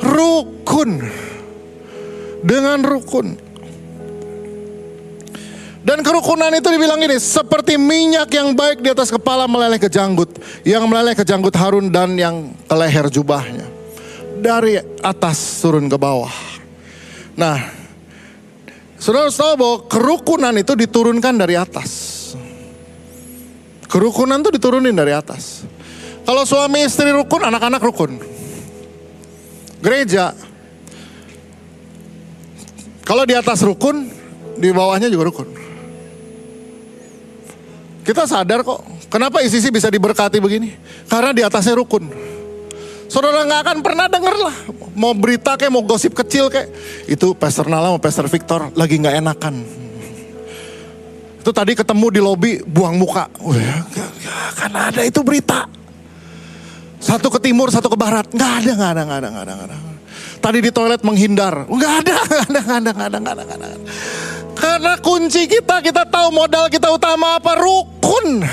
Rukun 0.00 0.90
dengan 2.40 2.78
rukun. 2.82 3.38
Dan 5.82 5.98
kerukunan 6.06 6.54
itu 6.54 6.70
dibilang 6.70 6.98
ini 7.02 7.18
seperti 7.18 7.74
minyak 7.74 8.30
yang 8.30 8.54
baik 8.54 8.78
di 8.78 8.94
atas 8.94 9.10
kepala 9.10 9.50
meleleh 9.50 9.82
ke 9.82 9.90
janggut, 9.90 10.30
yang 10.62 10.86
meleleh 10.86 11.18
ke 11.18 11.26
janggut 11.26 11.50
Harun 11.58 11.90
dan 11.90 12.14
yang 12.14 12.54
ke 12.54 12.74
leher 12.78 13.10
jubahnya. 13.10 13.66
Dari 14.38 14.78
atas 15.02 15.38
turun 15.58 15.90
ke 15.90 15.98
bawah. 15.98 16.30
Nah, 17.34 17.82
Saudara 19.02 19.34
tahu 19.34 19.58
bahwa 19.58 19.76
kerukunan 19.90 20.54
itu 20.54 20.78
diturunkan 20.78 21.34
dari 21.34 21.58
atas. 21.58 21.90
Kerukunan 23.90 24.38
itu 24.38 24.54
diturunin 24.54 24.94
dari 24.94 25.10
atas. 25.10 25.66
Kalau 26.22 26.46
suami 26.46 26.86
istri 26.86 27.10
rukun, 27.10 27.42
anak-anak 27.42 27.82
rukun. 27.82 28.22
Gereja 29.82 30.30
kalau 33.02 33.26
di 33.26 33.34
atas 33.34 33.60
rukun, 33.66 34.08
di 34.56 34.70
bawahnya 34.70 35.10
juga 35.10 35.28
rukun. 35.28 35.48
Kita 38.02 38.26
sadar 38.26 38.66
kok, 38.66 38.82
kenapa 39.06 39.38
ICC 39.46 39.70
bisa 39.70 39.86
diberkati 39.86 40.42
begini? 40.42 40.74
Karena 41.06 41.30
di 41.30 41.46
atasnya 41.46 41.78
rukun. 41.78 42.10
Saudara 43.06 43.46
nggak 43.46 43.60
akan 43.62 43.78
pernah 43.84 44.06
denger 44.08 44.34
lah, 44.40 44.56
mau 44.96 45.12
berita 45.12 45.54
kayak 45.54 45.68
mau 45.68 45.84
gosip 45.84 46.16
kecil 46.16 46.48
kayak 46.48 46.72
itu 47.04 47.36
Pastor 47.36 47.68
Nala 47.68 47.92
mau 47.92 48.00
Pastor 48.00 48.24
Victor 48.24 48.72
lagi 48.72 48.96
nggak 48.96 49.20
enakan. 49.20 49.54
Itu 51.44 51.50
tadi 51.52 51.76
ketemu 51.76 52.06
di 52.08 52.20
lobi 52.24 52.52
buang 52.64 52.96
muka. 52.96 53.28
Kan 54.56 54.72
ada 54.72 55.04
itu 55.04 55.20
berita. 55.20 55.68
Satu 57.02 57.34
ke 57.34 57.42
timur, 57.42 57.68
satu 57.68 57.90
ke 57.90 57.98
barat. 57.98 58.30
Nggak 58.30 58.52
ada, 58.62 58.70
nggak 58.78 58.90
ada, 58.94 59.02
nggak 59.02 59.18
ada, 59.18 59.28
nggak 59.28 59.44
ada, 59.44 59.52
nggak 59.52 59.68
ada. 59.68 59.76
Tadi 60.42 60.58
di 60.58 60.70
toilet 60.70 61.02
menghindar. 61.02 61.66
Enggak 61.66 61.92
ada, 62.02 62.16
enggak 62.22 62.46
ada, 62.46 62.58
enggak 62.58 62.78
ada, 62.78 62.90
enggak 62.90 63.06
ada, 63.06 63.18
enggak 63.18 63.34
ada, 63.34 63.42
enggak 63.42 63.58
ada. 63.58 63.78
Karena 64.62 64.94
kunci 65.02 65.50
kita, 65.50 65.82
kita 65.82 66.06
tahu 66.06 66.30
modal 66.30 66.70
kita 66.70 66.86
utama 66.94 67.42
apa? 67.42 67.58
Rukun. 67.58 68.46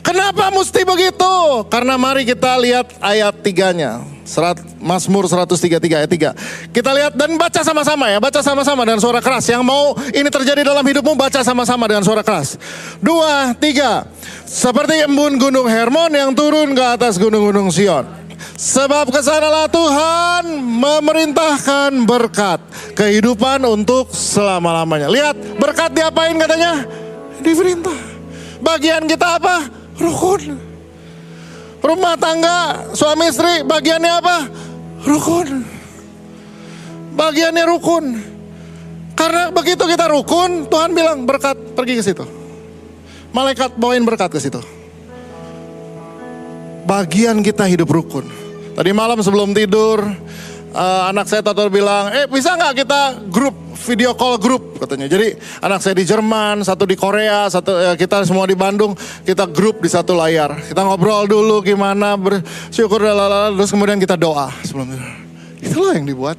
Kenapa 0.00 0.48
mesti 0.48 0.80
begitu? 0.86 1.34
Karena 1.68 2.00
mari 2.00 2.24
kita 2.24 2.56
lihat 2.56 2.88
ayat 3.04 3.36
tiganya. 3.44 4.00
Serat, 4.24 4.58
Mazmur 4.80 5.26
133 5.26 6.02
ayat 6.02 6.10
3. 6.10 6.72
Kita 6.72 6.90
lihat 6.94 7.12
dan 7.14 7.36
baca 7.36 7.60
sama-sama 7.60 8.08
ya. 8.08 8.18
Baca 8.22 8.40
sama-sama 8.40 8.82
dengan 8.86 9.02
suara 9.02 9.20
keras. 9.20 9.44
Yang 9.50 9.62
mau 9.66 9.92
ini 10.14 10.26
terjadi 10.30 10.62
dalam 10.66 10.82
hidupmu 10.82 11.14
baca 11.14 11.44
sama-sama 11.44 11.84
dengan 11.90 12.06
suara 12.06 12.24
keras. 12.24 12.56
Dua, 13.02 13.52
tiga. 13.60 14.08
Seperti 14.46 15.04
embun 15.04 15.36
gunung 15.42 15.66
Hermon 15.66 16.14
yang 16.14 16.32
turun 16.32 16.72
ke 16.72 16.84
atas 16.86 17.18
gunung-gunung 17.18 17.68
Sion. 17.74 18.25
Sebab 18.56 19.12
ke 19.12 19.20
sanalah 19.20 19.68
Tuhan 19.68 20.48
memerintahkan 20.64 21.92
berkat. 22.08 22.64
Kehidupan 22.96 23.60
untuk 23.68 24.08
selama-lamanya. 24.16 25.12
Lihat 25.12 25.60
berkat 25.60 25.92
diapain 25.92 26.32
katanya? 26.40 26.88
Diperintah. 27.44 28.00
Bagian 28.64 29.04
kita 29.04 29.36
apa? 29.36 29.68
Rukun. 30.00 30.56
Rumah 31.84 32.16
tangga, 32.16 32.88
suami 32.96 33.28
istri, 33.28 33.60
bagiannya 33.60 34.12
apa? 34.24 34.36
Rukun. 35.04 35.48
Bagiannya 37.12 37.64
rukun. 37.68 38.04
Karena 39.12 39.52
begitu 39.52 39.84
kita 39.84 40.08
rukun, 40.08 40.64
Tuhan 40.72 40.96
bilang 40.96 41.28
berkat 41.28 41.56
pergi 41.76 42.00
ke 42.00 42.02
situ. 42.04 42.24
Malaikat 43.36 43.76
bawain 43.76 44.04
berkat 44.04 44.32
ke 44.32 44.40
situ. 44.40 44.60
Bagian 46.88 47.44
kita 47.44 47.68
hidup 47.68 47.92
rukun. 47.92 48.45
Tadi 48.76 48.92
malam 48.92 49.16
sebelum 49.24 49.56
tidur, 49.56 50.04
uh, 50.76 51.02
anak 51.08 51.24
saya 51.24 51.40
Tato 51.40 51.64
bilang, 51.72 52.12
eh 52.12 52.28
bisa 52.28 52.52
nggak 52.52 52.84
kita 52.84 53.00
grup 53.32 53.56
video 53.88 54.12
call 54.12 54.36
grup 54.36 54.76
katanya. 54.76 55.08
Jadi 55.08 55.32
anak 55.64 55.80
saya 55.80 55.96
di 55.96 56.04
Jerman, 56.04 56.60
satu 56.60 56.84
di 56.84 56.92
Korea, 56.92 57.48
satu 57.48 57.72
uh, 57.72 57.96
kita 57.96 58.28
semua 58.28 58.44
di 58.44 58.52
Bandung, 58.52 58.92
kita 59.24 59.48
grup 59.48 59.80
di 59.80 59.88
satu 59.88 60.12
layar. 60.12 60.60
Kita 60.60 60.84
ngobrol 60.84 61.24
dulu 61.24 61.64
gimana 61.64 62.20
bersyukur 62.20 63.00
lalala, 63.00 63.48
terus 63.56 63.72
kemudian 63.72 63.96
kita 63.96 64.12
doa 64.12 64.52
sebelum 64.60 64.92
itu. 64.92 65.08
Itulah 65.72 65.96
yang 65.96 66.04
dibuat. 66.04 66.36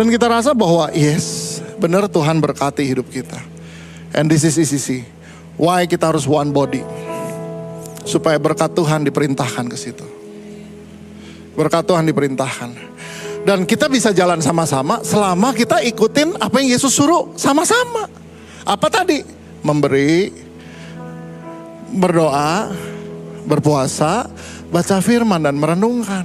Dan 0.00 0.08
kita 0.08 0.32
rasa 0.32 0.56
bahwa 0.56 0.88
yes, 0.96 1.60
benar 1.76 2.08
Tuhan 2.08 2.40
berkati 2.40 2.88
hidup 2.88 3.12
kita. 3.12 3.36
And 4.16 4.32
this 4.32 4.48
is 4.48 4.56
ECC. 4.56 5.04
Why 5.60 5.84
kita 5.84 6.08
harus 6.08 6.24
one 6.24 6.56
body? 6.56 6.80
Supaya 8.08 8.40
berkat 8.40 8.72
Tuhan 8.72 9.04
diperintahkan 9.04 9.68
ke 9.68 9.76
situ. 9.76 10.23
Berkat 11.54 11.86
Tuhan 11.86 12.06
diperintahkan. 12.06 12.70
Dan 13.44 13.68
kita 13.68 13.92
bisa 13.92 14.10
jalan 14.10 14.40
sama-sama 14.40 15.04
selama 15.04 15.52
kita 15.52 15.84
ikutin 15.84 16.40
apa 16.40 16.64
yang 16.64 16.74
Yesus 16.74 16.96
suruh 16.96 17.36
sama-sama. 17.36 18.08
Apa 18.64 18.88
tadi? 18.88 19.20
Memberi, 19.60 20.32
berdoa, 21.92 22.72
berpuasa, 23.44 24.26
baca 24.72 24.96
firman 25.04 25.44
dan 25.44 25.54
merenungkan. 25.60 26.24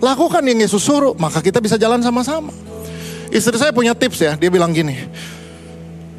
Lakukan 0.00 0.40
yang 0.46 0.62
Yesus 0.64 0.80
suruh, 0.80 1.12
maka 1.18 1.42
kita 1.42 1.60
bisa 1.60 1.76
jalan 1.76 2.00
sama-sama. 2.00 2.54
Istri 3.30 3.56
saya 3.60 3.72
punya 3.74 3.92
tips 3.92 4.18
ya, 4.22 4.32
dia 4.34 4.50
bilang 4.50 4.72
gini. 4.72 4.96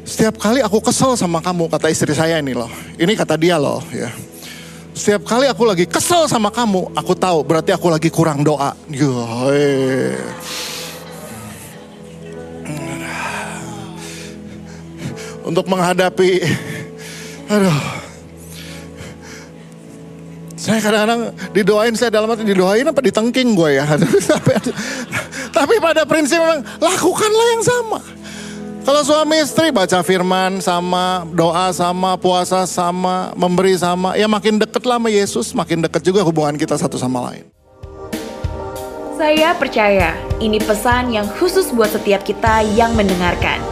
Setiap 0.06 0.36
kali 0.36 0.60
aku 0.60 0.78
kesel 0.84 1.16
sama 1.16 1.40
kamu, 1.40 1.72
kata 1.72 1.88
istri 1.88 2.12
saya 2.12 2.38
ini 2.38 2.52
loh. 2.52 2.70
Ini 3.00 3.12
kata 3.16 3.34
dia 3.40 3.56
loh 3.56 3.80
ya. 3.90 4.12
Setiap 4.92 5.24
kali 5.24 5.48
aku 5.48 5.64
lagi 5.64 5.88
kesel 5.88 6.28
sama 6.28 6.52
kamu, 6.52 6.92
aku 6.92 7.16
tahu 7.16 7.40
berarti 7.40 7.72
aku 7.72 7.88
lagi 7.88 8.12
kurang 8.12 8.44
doa. 8.44 8.76
Untuk 15.42 15.66
menghadapi, 15.66 16.44
aduh, 17.50 17.78
saya 20.54 20.78
kadang-kadang 20.78 21.34
didoain, 21.50 21.94
saya 21.98 22.14
dalam 22.14 22.30
arti 22.30 22.46
didoain 22.46 22.86
apa 22.86 23.00
ditengking 23.02 23.58
gue 23.58 23.82
ya. 23.82 23.88
Tapi 25.56 25.74
pada 25.82 26.06
prinsip 26.06 26.38
memang 26.38 26.62
lakukanlah 26.78 27.46
yang 27.58 27.62
sama. 27.66 27.98
Kalau 28.82 29.06
suami 29.06 29.38
istri 29.38 29.70
baca 29.70 30.02
firman 30.02 30.58
sama, 30.58 31.22
doa 31.30 31.70
sama, 31.70 32.18
puasa 32.18 32.66
sama, 32.66 33.30
memberi 33.38 33.78
sama, 33.78 34.18
ya 34.18 34.26
makin 34.26 34.58
deket 34.58 34.82
lah 34.82 34.98
sama 34.98 35.06
Yesus, 35.06 35.54
makin 35.54 35.86
deket 35.86 36.02
juga 36.02 36.26
hubungan 36.26 36.58
kita 36.58 36.74
satu 36.74 36.98
sama 36.98 37.30
lain. 37.30 37.46
Saya 39.14 39.54
percaya 39.54 40.18
ini 40.42 40.58
pesan 40.58 41.14
yang 41.14 41.30
khusus 41.38 41.70
buat 41.70 41.94
setiap 41.94 42.26
kita 42.26 42.66
yang 42.74 42.90
mendengarkan. 42.98 43.62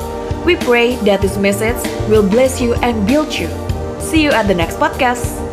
We 0.47 0.55
pray 0.55 0.95
that 1.03 1.27
this 1.27 1.35
message 1.35 1.83
will 2.07 2.23
bless 2.23 2.63
you 2.63 2.79
and 2.79 3.03
build 3.03 3.35
you. 3.35 3.51
See 3.99 4.23
you 4.23 4.31
at 4.31 4.47
the 4.47 4.55
next 4.55 4.79
podcast. 4.79 5.49